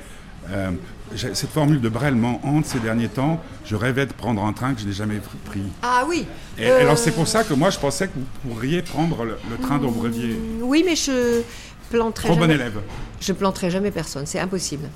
euh, 0.51 0.71
cette 1.17 1.51
formule 1.51 1.81
de 1.81 1.89
Brel 1.89 2.17
hante 2.43 2.67
ces 2.67 2.79
derniers 2.79 3.09
temps. 3.09 3.41
Je 3.65 3.75
rêvais 3.77 4.07
de 4.07 4.13
prendre 4.13 4.43
un 4.45 4.53
train 4.53 4.75
que 4.75 4.81
je 4.81 4.87
n'ai 4.87 4.93
jamais 4.93 5.21
pris. 5.45 5.63
Ah 5.83 6.05
oui. 6.09 6.25
Et, 6.59 6.71
Alors 6.71 6.99
c'est 6.99 7.11
pour 7.11 7.27
ça 7.27 7.43
que 7.45 7.53
moi 7.53 7.71
je 7.71 7.79
pensais 7.79 8.07
que 8.07 8.13
vous 8.15 8.49
pourriez 8.49 8.83
prendre 8.83 9.25
le, 9.25 9.37
train 9.61 9.79
dont 9.79 9.91
vous 9.91 10.01
rêviez. 10.01 10.35
Mm, 10.35 10.63
oui, 10.63 10.83
mais 10.85 10.97
je 10.97 11.43
planterai. 11.91 12.29
Trop 12.29 12.37
bon 12.37 12.51
élève. 12.51 12.81
Je 13.21 13.33
planterai 13.33 13.71
jamais 13.71 13.91
personne. 13.91 14.25
C'est 14.27 14.39
impossible. 14.39 14.89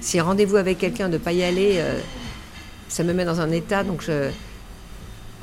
Si 0.00 0.20
rendez-vous 0.20 0.56
avec 0.56 0.78
quelqu'un 0.78 1.08
de 1.08 1.18
pas 1.18 1.32
y 1.32 1.42
aller, 1.42 1.74
euh, 1.76 1.98
ça 2.88 3.02
me 3.02 3.12
met 3.12 3.24
dans 3.24 3.40
un 3.40 3.50
état. 3.50 3.82
Donc 3.82 4.02
je 4.02 4.30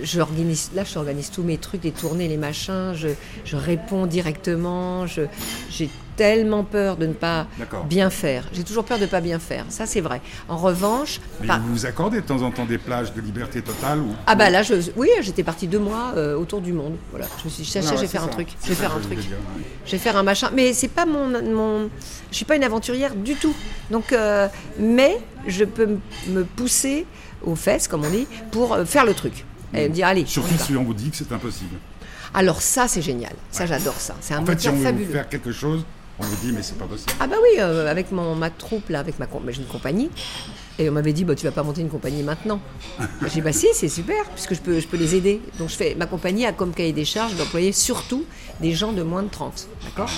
j'organise 0.02 0.72
là 0.76 0.84
j'organise 0.84 1.30
tous 1.30 1.44
mes 1.44 1.58
trucs 1.58 1.84
les 1.84 1.92
tournées 1.92 2.28
les 2.28 2.38
machins 2.38 2.94
je, 2.96 3.10
je 3.46 3.56
réponds 3.56 4.06
directement 4.06 5.06
j'ai 5.08 5.90
tellement 6.16 6.64
peur 6.64 6.98
de 6.98 7.08
ne 7.08 7.14
pas 7.14 7.48
bien 7.90 8.10
faire. 8.10 8.46
J'ai 8.54 8.64
toujours 8.64 8.86
peur 8.86 8.98
de 8.98 9.04
ne 9.04 9.10
pas 9.10 9.22
bien 9.22 9.40
faire 9.40 9.66
ça 9.70 9.86
c'est 9.86 10.02
vrai. 10.02 10.22
En 10.48 10.58
revanche 10.58 11.20
mais 11.42 11.48
vous 11.48 11.74
vous 11.74 11.86
accordez 11.86 12.22
de 12.22 12.26
temps 12.26 12.42
en 12.42 12.52
temps 12.52 12.66
des 12.66 12.78
plages 12.78 13.14
de 13.14 13.22
liberté 13.22 13.62
totale 13.62 14.00
ou... 14.00 14.14
ah 14.28 14.36
bah 14.36 14.50
là 14.50 14.64
je, 14.64 14.76
oui 14.96 15.10
j'étais 15.22 15.44
partie 15.44 15.68
deux 15.68 15.80
mois 15.80 16.14
euh, 16.16 16.36
autour 16.38 16.62
du 16.62 16.74
monde 16.74 16.96
voilà. 17.12 17.26
Je 17.40 17.46
me 17.46 17.50
suis 17.50 17.64
dit 17.64 17.70
je 17.72 17.96
vais 17.96 18.08
faire 18.08 18.24
un 18.24 18.28
truc 18.28 18.50
je 18.64 18.70
vais 18.70 18.76
faire 18.76 18.96
un 18.96 19.00
truc. 19.00 19.20
je 19.86 19.92
vais 19.92 19.98
faire 19.98 20.18
un 20.18 20.24
machin. 20.24 20.50
Mais 20.54 20.74
c'est 20.74 20.88
pas 20.88 21.06
mon, 21.06 21.30
mon 21.30 21.90
je 22.32 22.36
suis 22.36 22.46
pas 22.46 22.56
une 22.56 22.64
aventurière 22.64 23.16
du 23.16 23.36
tout. 23.36 23.56
Donc 23.90 24.14
euh, 24.14 24.48
mais 24.80 25.20
je 25.48 25.66
peux 25.66 25.98
me 26.28 26.44
pousser 26.44 27.06
aux 27.44 27.56
fesses 27.56 27.88
comme 27.88 28.06
on 28.06 28.10
dit 28.10 28.28
pour 28.52 28.74
euh, 28.74 28.86
faire 28.86 29.06
le 29.06 29.14
truc 29.14 29.46
et 29.74 29.90
me 29.90 29.94
dire 29.94 30.08
allez. 30.08 30.26
Surtout 30.26 30.58
si 30.58 30.76
on 30.76 30.84
vous 30.84 30.94
dit 30.94 31.10
que 31.10 31.18
c'est 31.18 31.32
impossible. 31.32 31.76
Alors 32.34 32.62
ça 32.62 32.88
c'est 32.88 33.02
génial, 33.02 33.34
ça 33.52 33.66
j'adore 33.66 33.96
ça. 34.00 34.16
C'est 34.22 34.34
un 34.34 34.42
en 34.42 34.46
fait, 34.46 34.60
si 34.60 34.70
on 34.70 34.74
veut 34.74 35.06
faire 35.06 35.30
quelque 35.30 35.52
chose, 35.52 35.86
on 36.20 36.24
vous 36.24 36.36
dit 36.44 36.52
mais 36.52 36.64
c'est 36.64 36.78
pas 36.78 36.86
possible. 36.86 37.12
Ah 37.20 37.28
bah 37.28 37.36
oui, 37.42 37.60
euh, 37.60 37.90
avec 37.90 38.12
mon, 38.12 38.36
ma 38.36 38.50
troupe 38.50 38.90
là, 38.90 39.00
avec 39.00 39.20
ma, 39.20 39.28
j'ai 39.50 39.62
une 39.62 39.68
compagnie. 39.68 40.10
Et 40.80 40.90
on 40.90 40.94
m'avait 40.94 41.14
dit, 41.14 41.24
bah, 41.24 41.36
tu 41.36 41.46
vas 41.46 41.52
pas 41.52 41.62
monter 41.62 41.82
une 41.82 41.90
compagnie 41.90 42.24
maintenant. 42.24 42.60
J'ai 43.22 43.30
dit, 43.30 43.42
bah 43.42 43.54
si, 43.54 43.68
c'est 43.74 43.90
super, 43.90 44.26
puisque 44.32 44.56
je 44.56 44.60
peux, 44.60 44.80
je 44.80 44.88
peux 44.88 44.98
les 44.98 45.16
aider. 45.16 45.40
Donc 45.60 45.70
je 45.70 45.76
fais, 45.76 45.94
ma 45.96 46.08
compagnie 46.08 46.48
a 46.48 46.52
comme 46.52 46.74
cahier 46.74 46.94
des 46.94 47.06
charges 47.06 47.36
d'employer 47.36 47.72
surtout 47.72 48.26
des 48.60 48.72
gens 48.72 48.92
de 48.92 49.04
moins 49.04 49.22
de 49.22 49.30
30. 49.30 49.68
D'accord? 49.86 50.10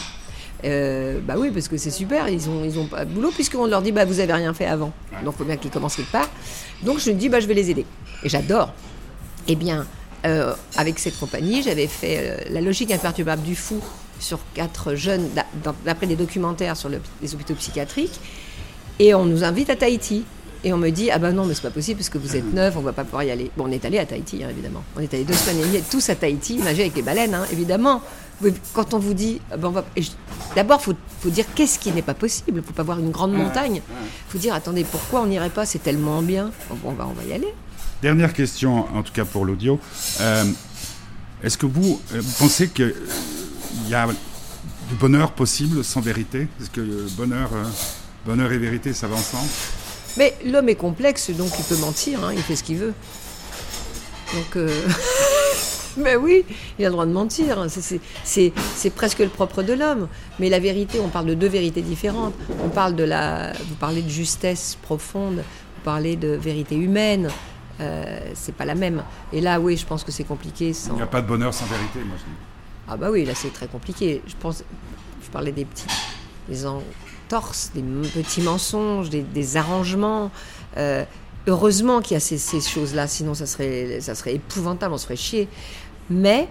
Euh, 0.64 1.20
bah 1.20 1.36
oui, 1.38 1.52
parce 1.52 1.68
que 1.68 1.76
c'est 1.76 1.92
super, 1.92 2.30
ils 2.30 2.50
ont, 2.50 2.64
ils 2.64 2.80
ont 2.80 2.88
pas 2.88 3.04
de 3.04 3.12
boulot, 3.12 3.32
puisqu'on 3.32 3.66
leur 3.66 3.82
dit, 3.82 3.92
bah 3.92 4.06
vous 4.06 4.22
avez 4.22 4.32
rien 4.32 4.54
fait 4.54 4.66
avant. 4.66 4.94
Donc 5.26 5.36
il 5.36 5.38
faut 5.40 5.44
bien 5.44 5.58
qu'ils 5.58 5.72
commencent 5.72 5.98
quelque 5.98 6.12
part. 6.14 6.30
Donc 6.84 7.00
je 7.00 7.12
me 7.12 7.16
dis, 7.16 7.28
bah 7.28 7.42
je 7.42 7.48
vais 7.48 7.54
les 7.54 7.70
aider. 7.70 7.86
Et 8.24 8.30
j'adore. 8.30 8.74
Eh 9.48 9.56
bien, 9.56 9.86
euh, 10.26 10.54
avec 10.76 11.00
cette 11.00 11.20
compagnie, 11.20 11.62
j'avais 11.62 11.88
fait 11.88 12.20
euh, 12.20 12.38
La 12.50 12.62
logique 12.62 12.92
imperturbable 12.92 13.44
du 13.44 13.56
fou 13.56 13.80
sur 14.20 14.40
quatre 14.54 14.96
jeunes, 14.96 15.30
d'après 15.84 16.08
des 16.08 16.16
documentaires 16.16 16.78
sur 16.78 16.90
les 16.90 17.36
hôpitaux 17.36 17.54
psychiatriques. 17.56 18.20
Et 19.00 19.14
on 19.14 19.26
nous 19.26 19.44
invite 19.44 19.70
à 19.70 19.76
Tahiti. 19.76 20.24
Et 20.64 20.74
on 20.74 20.78
me 20.78 20.90
dit, 20.90 21.12
ah 21.12 21.20
ben 21.20 21.32
non, 21.32 21.46
mais 21.46 21.54
c'est 21.54 21.62
pas 21.62 21.70
possible 21.70 22.00
parce 22.00 22.10
que 22.10 22.18
vous 22.18 22.36
êtes 22.36 22.52
neuf, 22.52 22.76
on 22.76 22.82
va 22.82 22.92
pas 22.92 23.04
pouvoir 23.04 23.24
y 23.24 23.30
aller. 23.30 23.52
Bon, 23.56 23.66
on 23.68 23.72
est 23.72 23.86
allé 23.86 24.00
à 24.00 24.06
Tahiti, 24.08 24.44
hein, 24.44 24.48
évidemment. 24.50 24.84
On 24.98 25.00
est 25.00 25.14
allé 25.14 25.24
deux 25.24 25.36
semaines 25.36 25.60
et 25.60 25.68
demie, 25.68 25.84
tous 25.92 26.10
à 26.10 26.16
Tahiti, 26.16 26.58
nager 26.58 26.82
avec 26.82 26.96
les 26.96 27.04
baleines, 27.04 27.36
hein, 27.36 27.46
évidemment. 27.52 28.02
Quand 28.74 28.96
on 28.96 28.98
vous 28.98 29.14
dit, 29.14 29.40
ah 29.52 29.58
ben 29.58 29.72
d'abord, 30.56 30.82
il 30.88 30.96
faut, 31.20 31.30
dire 31.30 31.46
qu'est-ce 31.54 31.78
qui 31.78 31.92
n'est 31.92 32.02
pas 32.02 32.16
possible? 32.16 32.50
Il 32.50 32.56
ne 32.56 32.62
faut 32.62 32.74
pas 32.74 32.82
voir 32.82 32.98
une 32.98 33.12
grande 33.12 33.34
montagne. 33.34 33.84
Il 33.88 34.32
faut 34.32 34.40
dire, 34.40 34.56
attendez, 34.56 34.84
pourquoi 34.86 35.22
on 35.22 35.28
n'irait 35.28 35.52
pas? 35.52 35.68
C'est 35.68 35.84
tellement 35.84 36.24
bien. 36.24 36.52
Bon, 36.72 36.78
on 36.86 36.94
va, 36.94 37.06
on 37.08 37.14
va 37.14 37.24
y 37.30 37.34
aller. 37.34 37.54
Dernière 38.06 38.34
question, 38.34 38.86
en 38.96 39.02
tout 39.02 39.12
cas 39.12 39.26
pour 39.26 39.46
l'audio. 39.46 39.80
Euh, 40.22 40.44
est-ce 41.42 41.58
que 41.58 41.66
vous, 41.66 42.00
euh, 42.14 42.22
pensez 42.38 42.68
qu'il 42.68 42.94
y 43.90 43.96
a 43.96 44.06
du 44.06 44.96
bonheur 45.00 45.32
possible 45.32 45.84
sans 45.84 46.02
vérité? 46.02 46.48
Est-ce 46.62 46.70
que 46.70 47.10
bonheur, 47.18 47.50
euh, 47.56 47.64
bonheur 48.24 48.52
et 48.52 48.60
vérité, 48.60 48.94
ça 48.94 49.08
va 49.08 49.16
ensemble? 49.16 49.50
Mais 50.18 50.36
l'homme 50.46 50.70
est 50.70 50.76
complexe, 50.76 51.32
donc 51.32 51.50
il 51.58 51.66
peut 51.66 51.82
mentir, 51.82 52.24
hein, 52.24 52.32
il 52.32 52.44
fait 52.44 52.56
ce 52.56 52.64
qu'il 52.64 52.78
veut. 52.78 52.94
Donc. 54.36 54.64
Mais 55.98 56.16
oui, 56.16 56.46
il 56.78 56.86
a 56.86 56.90
le 56.90 56.92
droit 56.92 57.08
de 57.08 57.12
mentir. 57.12 57.58
Hein, 57.58 57.70
c'est 58.24 58.90
presque 58.92 59.18
le 59.18 59.30
propre 59.30 59.64
de 59.64 59.74
l'homme. 59.74 60.10
Mais 60.40 60.50
la 60.50 60.60
vérité, 60.60 61.00
on 61.00 61.10
parle 61.10 61.26
de 61.26 61.34
deux 61.34 61.48
vérités 61.48 61.82
différentes. 61.82 62.36
On 62.64 62.70
parle 62.70 62.96
de 62.96 63.04
la, 63.04 63.54
vous 63.54 63.76
parlez 63.80 64.04
de 64.04 64.10
justesse 64.10 64.78
profonde, 64.84 65.38
vous 65.38 65.84
parlez 65.84 66.16
de 66.16 66.36
vérité 66.36 66.76
humaine. 66.76 67.32
Euh, 67.82 68.20
c'est 68.34 68.56
pas 68.56 68.66
la 68.66 68.76
même. 68.76 69.04
Et 69.34 69.42
là, 69.42 69.60
oui, 69.60 69.78
je 69.78 69.86
pense 69.86 70.04
que 70.04 70.12
c'est 70.12 70.24
compliqué. 70.24 70.74
Sans... 70.74 70.94
Il 70.94 70.98
n'y 70.98 71.02
a 71.02 71.08
pas 71.08 71.22
de 71.22 71.28
bonheur 71.28 71.54
sans 71.54 71.66
vérité, 71.66 72.00
moi 72.00 72.16
je 72.18 72.24
dis. 72.24 72.38
Ah 72.88 72.98
bah 72.98 73.10
oui, 73.12 73.26
là 73.26 73.34
c'est 73.36 73.52
très 73.52 73.68
compliqué. 73.68 74.22
Je 74.28 74.36
pense, 74.40 74.64
je 75.24 75.30
parlais 75.30 75.52
des 75.52 75.66
petits, 75.66 75.88
des 76.48 76.66
entorses, 76.66 77.72
des 77.74 77.82
petits 77.82 78.42
mensonges, 78.42 79.10
des, 79.10 79.58
arrangements. 79.58 80.32
Euh, 80.78 81.04
heureusement 81.48 82.02
qu'il 82.02 82.14
y 82.14 82.18
a 82.18 82.20
ces, 82.20 82.62
choses-là, 82.62 83.08
sinon 83.08 83.34
ça 83.34 83.48
serait, 83.48 84.00
ça 84.02 84.14
serait 84.14 84.36
épouvantable, 84.36 84.94
on 84.94 84.98
se 84.98 85.06
ferait 85.06 85.16
chier. 85.16 85.48
Mais 86.10 86.48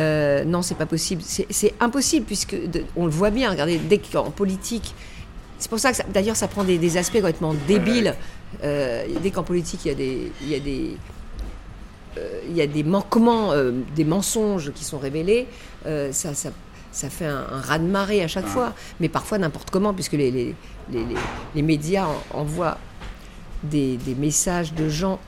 euh, 0.00 0.44
non, 0.44 0.62
c'est 0.62 0.74
pas 0.74 0.86
possible. 0.86 1.22
C'est 1.22 1.74
impossible 1.80 2.26
puisque 2.26 2.56
on 2.96 3.04
le 3.04 3.12
voit 3.12 3.30
bien. 3.30 3.50
Regardez, 3.50 3.78
dès 3.78 3.98
qu'en 3.98 4.30
politique, 4.30 4.94
c'est 5.58 5.68
pour 5.68 5.78
ça 5.78 5.92
que 5.92 6.02
d'ailleurs 6.12 6.36
ça 6.36 6.48
prend 6.48 6.64
des, 6.64 6.96
aspects 6.96 7.14
complètement 7.14 7.54
débiles. 7.66 8.14
Euh, 8.62 9.04
dès 9.22 9.30
qu'en 9.30 9.42
politique 9.42 9.80
il 9.84 9.88
y 9.88 9.90
a 9.90 9.94
des, 9.94 10.32
il 10.42 10.48
y 10.48 10.54
a 10.54 10.60
des 10.60 10.96
euh, 12.18 12.40
il 12.48 12.56
y 12.56 12.62
a 12.62 12.66
des 12.66 12.84
manquements, 12.84 13.52
euh, 13.52 13.72
des 13.96 14.04
mensonges 14.04 14.72
qui 14.72 14.84
sont 14.84 14.98
révélés, 14.98 15.46
ça, 15.84 16.34
ça, 16.34 16.50
ça, 16.92 17.10
fait 17.10 17.26
un, 17.26 17.44
raz-de-marée 17.50 18.22
à 18.22 18.28
chaque 18.28 18.46
fois, 18.46 18.72
mais 19.00 19.08
parfois 19.08 19.38
n'importe 19.38 19.70
comment, 19.70 19.92
puisque 19.92 20.12
les, 20.12 20.30
les, 20.30 20.54
les, 20.92 21.04
les 21.54 21.62
médias 21.62 22.06
envoient 22.32 22.78
des, 23.64 23.96
des, 23.96 24.14
messages 24.14 24.72
de 24.74 24.88
gens 24.88 25.18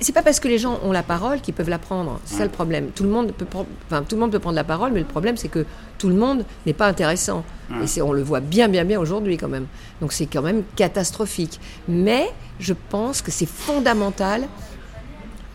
c'est 0.00 0.12
pas 0.12 0.22
parce 0.22 0.40
que 0.40 0.48
les 0.48 0.58
gens 0.58 0.80
ont 0.82 0.92
la 0.92 1.02
parole 1.02 1.40
qu'ils 1.40 1.54
peuvent 1.54 1.68
la 1.68 1.78
prendre. 1.78 2.20
C'est 2.24 2.36
ça 2.36 2.44
le 2.44 2.50
problème. 2.50 2.90
Tout 2.94 3.04
le 3.04 3.10
monde 3.10 3.32
peut, 3.32 3.46
enfin, 3.86 4.02
tout 4.02 4.16
le 4.16 4.20
monde 4.20 4.32
peut 4.32 4.38
prendre 4.38 4.56
la 4.56 4.64
parole, 4.64 4.92
mais 4.92 5.00
le 5.00 5.06
problème 5.06 5.36
c'est 5.36 5.48
que 5.48 5.64
tout 5.98 6.08
le 6.08 6.14
monde 6.14 6.44
n'est 6.66 6.72
pas 6.72 6.86
intéressant. 6.86 7.44
Et 7.70 8.02
on 8.02 8.12
le 8.12 8.22
voit 8.22 8.40
bien, 8.40 8.68
bien, 8.68 8.84
bien 8.84 8.98
aujourd'hui 8.98 9.36
quand 9.36 9.48
même. 9.48 9.66
Donc 10.00 10.12
c'est 10.12 10.26
quand 10.26 10.42
même 10.42 10.62
catastrophique. 10.74 11.60
Mais 11.86 12.30
je 12.58 12.74
pense 12.90 13.22
que 13.22 13.30
c'est 13.30 13.48
fondamental, 13.48 14.48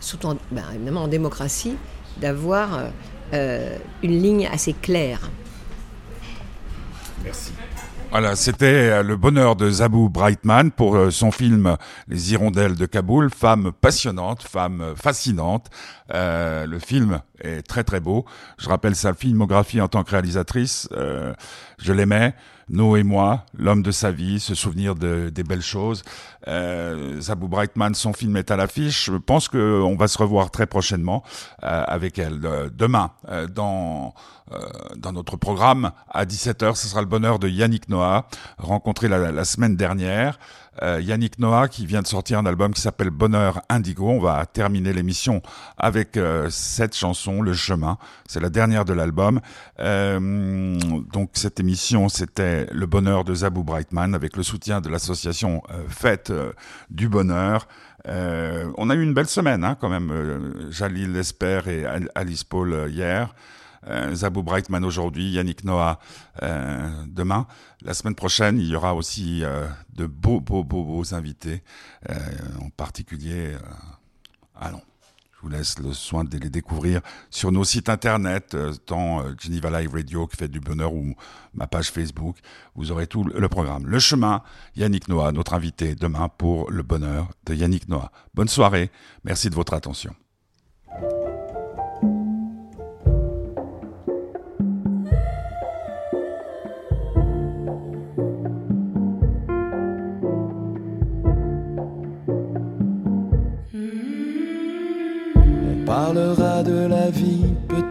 surtout 0.00 0.28
en, 0.28 0.36
ben, 0.50 0.64
évidemment 0.74 1.02
en 1.02 1.08
démocratie, 1.08 1.76
d'avoir 2.18 2.78
euh, 2.78 2.88
euh, 3.34 3.76
une 4.02 4.22
ligne 4.22 4.48
assez 4.50 4.74
claire. 4.74 5.30
Merci. 7.24 7.52
Voilà, 8.14 8.36
c'était 8.36 8.90
euh, 8.92 9.02
le 9.02 9.16
bonheur 9.16 9.56
de 9.56 9.68
Zabou 9.68 10.08
Brightman 10.08 10.70
pour 10.70 10.94
euh, 10.94 11.10
son 11.10 11.32
film 11.32 11.76
Les 12.06 12.32
Hirondelles 12.32 12.76
de 12.76 12.86
Kaboul, 12.86 13.28
femme 13.28 13.72
passionnante, 13.72 14.44
femme 14.44 14.94
fascinante. 14.94 15.68
Euh, 16.14 16.64
le 16.64 16.78
film 16.78 17.22
est 17.44 17.62
très 17.62 17.84
très 17.84 18.00
beau. 18.00 18.24
Je 18.58 18.68
rappelle 18.68 18.96
sa 18.96 19.14
filmographie 19.14 19.80
en 19.80 19.88
tant 19.88 20.04
que 20.04 20.10
réalisatrice. 20.10 20.88
Euh, 20.92 21.34
je 21.78 21.92
l'aimais. 21.92 22.34
Nous 22.70 22.96
et 22.96 23.02
moi, 23.02 23.44
l'homme 23.58 23.82
de 23.82 23.90
sa 23.90 24.10
vie, 24.10 24.40
se 24.40 24.54
souvenir 24.54 24.94
de, 24.94 25.28
des 25.28 25.42
belles 25.42 25.62
choses. 25.62 26.02
Euh, 26.48 27.20
Zabou 27.20 27.46
Brightman, 27.46 27.94
son 27.94 28.14
film 28.14 28.36
est 28.38 28.50
à 28.50 28.56
l'affiche. 28.56 29.10
Je 29.10 29.16
pense 29.16 29.48
qu'on 29.48 29.96
va 29.96 30.08
se 30.08 30.16
revoir 30.16 30.50
très 30.50 30.66
prochainement 30.66 31.22
euh, 31.62 31.84
avec 31.86 32.18
elle. 32.18 32.40
Euh, 32.44 32.70
demain, 32.72 33.10
euh, 33.28 33.46
dans, 33.46 34.14
dans 34.96 35.12
notre 35.12 35.36
programme, 35.36 35.92
à 36.10 36.24
17h, 36.24 36.74
ce 36.76 36.88
sera 36.88 37.00
le 37.00 37.06
bonheur 37.06 37.38
de 37.38 37.48
Yannick 37.48 37.88
Noah, 37.88 38.28
rencontré 38.56 39.08
la, 39.08 39.30
la 39.30 39.44
semaine 39.44 39.76
dernière. 39.76 40.38
Euh, 40.82 41.00
Yannick 41.00 41.38
Noah 41.38 41.68
qui 41.68 41.86
vient 41.86 42.02
de 42.02 42.06
sortir 42.06 42.38
un 42.38 42.46
album 42.46 42.72
qui 42.72 42.80
s'appelle 42.80 43.10
Bonheur 43.10 43.62
Indigo. 43.68 44.08
On 44.08 44.20
va 44.20 44.44
terminer 44.46 44.92
l'émission 44.92 45.42
avec 45.78 46.16
euh, 46.16 46.48
cette 46.50 46.96
chanson, 46.96 47.42
Le 47.42 47.52
Chemin. 47.52 47.98
C'est 48.28 48.40
la 48.40 48.50
dernière 48.50 48.84
de 48.84 48.92
l'album. 48.92 49.40
Euh, 49.80 50.78
donc 51.12 51.30
cette 51.34 51.60
émission, 51.60 52.08
c'était 52.08 52.66
le 52.72 52.86
bonheur 52.86 53.24
de 53.24 53.34
Zabou 53.34 53.62
Brightman 53.62 54.14
avec 54.14 54.36
le 54.36 54.42
soutien 54.42 54.80
de 54.80 54.88
l'association 54.88 55.62
Fête 55.88 56.32
du 56.90 57.08
Bonheur. 57.08 57.68
on 58.06 58.90
a 58.90 58.94
eu 58.94 59.02
une 59.02 59.14
belle 59.14 59.28
semaine 59.28 59.64
hein, 59.64 59.76
quand 59.80 59.88
même. 59.88 60.70
Jalil 60.70 61.12
Lesper 61.12 61.60
et 61.66 61.84
Alice 62.14 62.44
Paul 62.44 62.90
hier. 62.90 63.34
Euh, 63.88 64.14
Zabou 64.14 64.42
Brightman 64.42 64.84
aujourd'hui, 64.84 65.30
Yannick 65.30 65.64
Noah 65.64 65.98
euh, 66.42 67.04
demain. 67.06 67.46
La 67.82 67.94
semaine 67.94 68.14
prochaine, 68.14 68.58
il 68.58 68.68
y 68.68 68.76
aura 68.76 68.94
aussi 68.94 69.44
euh, 69.44 69.66
de 69.94 70.06
beaux, 70.06 70.40
beaux, 70.40 70.64
beaux, 70.64 70.84
beaux 70.84 71.14
invités, 71.14 71.62
en 72.60 72.70
particulier. 72.70 73.56
allons 74.58 74.82
je 75.36 75.48
vous 75.50 75.54
laisse 75.54 75.78
le 75.78 75.92
soin 75.92 76.24
de 76.24 76.38
les 76.38 76.48
découvrir 76.48 77.02
sur 77.28 77.52
nos 77.52 77.64
sites 77.64 77.90
internet, 77.90 78.56
tant 78.86 79.22
Geneva 79.38 79.78
Live 79.78 79.92
Radio 79.92 80.26
qui 80.26 80.38
fait 80.38 80.48
du 80.48 80.58
bonheur 80.58 80.94
ou 80.94 81.14
ma 81.52 81.66
page 81.66 81.90
Facebook. 81.90 82.38
Vous 82.74 82.90
aurez 82.90 83.06
tout 83.06 83.24
le 83.24 83.48
programme. 83.50 83.86
Le 83.86 83.98
chemin, 83.98 84.42
Yannick 84.74 85.06
Noah, 85.06 85.32
notre 85.32 85.52
invité 85.52 85.94
demain 85.94 86.30
pour 86.30 86.70
le 86.70 86.82
bonheur 86.82 87.28
de 87.44 87.54
Yannick 87.54 87.88
Noah. 87.90 88.10
Bonne 88.32 88.48
soirée. 88.48 88.90
Merci 89.22 89.50
de 89.50 89.54
votre 89.54 89.74
attention. 89.74 90.14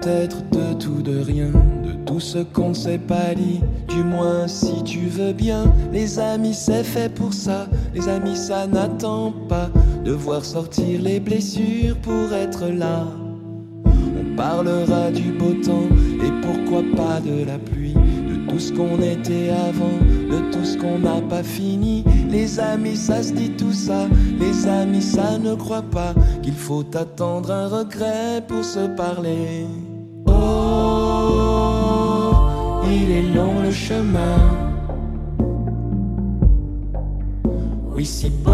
De 0.05 0.73
tout, 0.79 1.01
de 1.01 1.19
rien, 1.19 1.47
de 1.47 1.93
tout 2.05 2.19
ce 2.19 2.39
qu'on 2.39 2.69
ne 2.69 2.73
s'est 2.73 2.97
pas 2.97 3.33
dit, 3.35 3.61
du 3.87 4.03
moins 4.03 4.47
si 4.47 4.83
tu 4.83 5.07
veux 5.07 5.31
bien. 5.33 5.73
Les 5.91 6.19
amis, 6.19 6.53
c'est 6.53 6.83
fait 6.83 7.13
pour 7.13 7.33
ça, 7.33 7.67
les 7.93 8.07
amis, 8.09 8.35
ça 8.35 8.67
n'attend 8.67 9.33
pas 9.47 9.69
de 10.03 10.11
voir 10.11 10.43
sortir 10.43 11.01
les 11.01 11.19
blessures 11.19 11.95
pour 12.01 12.33
être 12.33 12.67
là. 12.67 13.07
On 13.85 14.35
parlera 14.35 15.11
du 15.11 15.31
beau 15.31 15.53
temps 15.63 15.87
et 16.21 16.31
pourquoi 16.41 16.83
pas 16.95 17.21
de 17.21 17.45
la 17.45 17.57
pluie 17.57 17.95
tout 18.53 18.59
ce 18.59 18.71
qu'on 18.71 19.01
était 19.01 19.49
avant, 19.49 19.97
de 20.29 20.51
tout 20.51 20.63
ce 20.63 20.77
qu'on 20.77 20.99
n'a 20.99 21.21
pas 21.21 21.41
fini. 21.41 22.03
Les 22.29 22.59
amis, 22.59 22.95
ça 22.95 23.23
se 23.23 23.33
dit 23.33 23.49
tout 23.51 23.73
ça. 23.73 24.07
Les 24.39 24.67
amis, 24.67 25.01
ça 25.01 25.39
ne 25.39 25.55
croit 25.55 25.81
pas 25.81 26.13
qu'il 26.43 26.53
faut 26.53 26.85
attendre 26.93 27.49
un 27.49 27.67
regret 27.67 28.43
pour 28.47 28.63
se 28.63 28.87
parler. 28.95 29.65
Oh, 30.43 32.31
il 32.85 33.07
est 33.19 33.27
long 33.35 33.55
le 33.61 33.71
chemin. 33.71 34.39
Oui, 37.95 38.05
c'est 38.05 38.35
beau. 38.43 38.51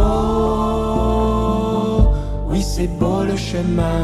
Oui, 2.50 2.62
c'est 2.62 2.92
beau 3.00 3.24
le 3.24 3.36
chemin. 3.36 4.02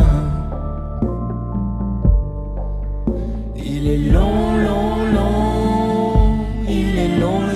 Il 3.55 3.87
est 3.87 4.03
long, 4.15 4.57
long, 4.67 4.95
long 5.13 5.35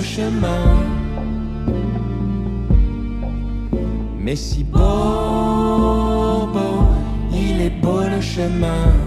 chemin. 0.00 0.64
Mais 4.18 4.36
si 4.36 4.64
beau, 4.64 4.78
beau, 6.52 6.84
il 7.32 7.60
est 7.60 7.80
beau 7.82 8.02
le 8.02 8.20
chemin. 8.20 8.99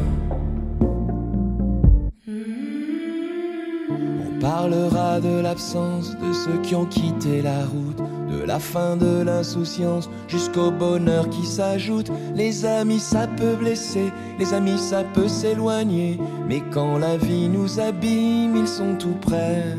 Parlera 4.43 5.21
de 5.21 5.39
l'absence 5.39 6.17
de 6.17 6.34
ceux 6.34 6.60
qui 6.62 6.75
ont 6.75 6.86
quitté 6.86 7.41
la 7.41 7.65
route 7.65 8.01
De 8.29 8.43
la 8.43 8.60
fin 8.60 8.97
de 8.97 9.23
l'insouciance 9.23 10.10
jusqu'au 10.27 10.69
bonheur 10.69 11.29
qui 11.29 11.45
s'ajoute. 11.45 12.12
Les 12.36 12.65
amis, 12.65 12.99
ça 12.99 13.25
peut 13.25 13.56
blesser, 13.56 14.12
les 14.38 14.53
amis, 14.53 14.77
ça 14.77 15.06
peut 15.13 15.29
s'éloigner. 15.29 16.19
Mais 16.49 16.62
quand 16.73 16.97
la 16.97 17.15
vie 17.15 17.47
nous 17.47 17.79
abîme, 17.79 18.58
ils 18.58 18.67
sont 18.67 18.95
tout 18.97 19.17
près. 19.21 19.77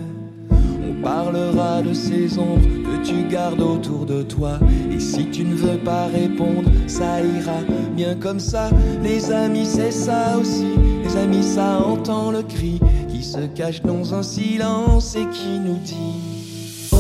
Parlera 1.03 1.83
de 1.83 1.93
ces 1.93 2.39
ombres 2.39 2.61
que 2.63 3.05
tu 3.05 3.25
gardes 3.29 3.61
autour 3.61 4.07
de 4.07 4.23
toi. 4.23 4.59
Et 4.91 5.01
si 5.01 5.27
tu 5.31 5.45
ne 5.45 5.55
veux 5.55 5.79
pas 5.79 6.07
répondre, 6.07 6.71
ça 6.87 7.21
ira 7.21 7.61
bien 7.95 8.15
comme 8.15 8.41
ça. 8.41 8.71
Les 9.03 9.31
amis, 9.31 9.67
c'est 9.67 9.91
ça 9.91 10.39
aussi. 10.39 10.67
Les 11.05 11.17
amis, 11.17 11.43
ça 11.43 11.81
entend 11.85 12.31
le 12.31 12.43
cri 12.43 12.81
qui 13.09 13.23
se 13.23 13.47
cache 13.55 13.83
dans 13.83 14.15
un 14.15 14.23
silence 14.23 15.17
et 15.17 15.27
qui 15.27 15.59
nous 15.59 15.79
dit 15.79 16.91
Oh, 16.93 16.97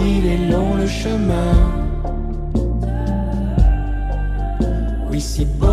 il 0.00 0.26
est 0.26 0.50
long 0.50 0.74
le 0.74 0.86
chemin. 0.86 1.54
Oui, 5.10 5.20
c'est 5.20 5.58
beau. 5.58 5.66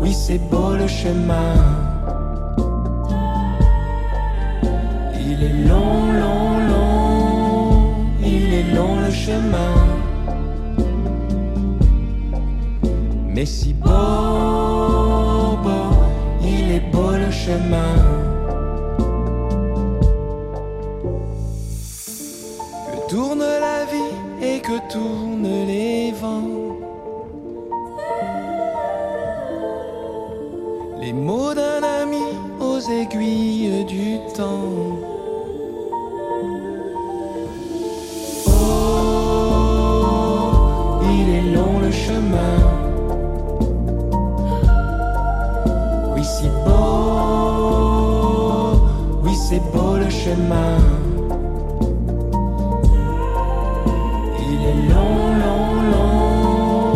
Oui, 0.00 0.14
c'est 0.14 0.38
beau 0.50 0.74
le 0.74 0.86
chemin. 0.86 1.85
Il 5.38 5.44
est 5.44 5.68
long, 5.68 6.12
long, 6.22 6.58
long, 6.70 7.94
il 8.22 8.54
est 8.54 8.74
long 8.74 8.96
le 9.04 9.10
chemin. 9.10 9.74
Mais 13.34 13.44
si 13.44 13.74
beau, 13.74 13.90
beau, 15.62 15.92
il 16.42 16.72
est 16.72 16.90
beau 16.90 17.10
le 17.10 17.30
chemin. 17.30 17.96
Que 22.86 23.10
tourne 23.10 23.44
la 23.66 23.84
vie 23.92 24.14
et 24.42 24.60
que 24.60 24.90
tournent 24.90 25.66
les 25.66 26.12
vents. 26.12 26.78
Les 30.98 31.12
mots 31.12 31.52
d'un 31.52 31.82
ami 32.02 32.24
aux 32.58 32.80
aiguilles 32.80 33.84
du 33.84 34.18
temps. 34.34 34.75
Chemin. 42.04 42.58
Oui, 46.14 46.24
si 46.24 46.48
beau, 46.64 47.92
oui, 49.24 49.34
c'est 49.48 49.62
beau 49.72 49.92
le 49.96 50.10
chemin. 50.10 50.78
Il 54.48 54.60
est 54.70 54.80
long, 54.92 55.18
long, 55.42 55.68
long, 55.92 56.92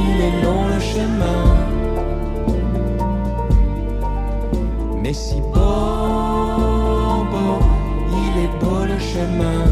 il 0.00 0.16
est 0.26 0.36
long 0.44 0.62
le 0.72 0.80
chemin. 0.92 1.42
Mais 5.02 5.14
si 5.14 5.38
beau, 5.54 7.24
beau, 7.32 7.56
il 8.22 8.34
est 8.44 8.54
beau 8.60 8.80
le 8.92 8.98
chemin. 8.98 9.71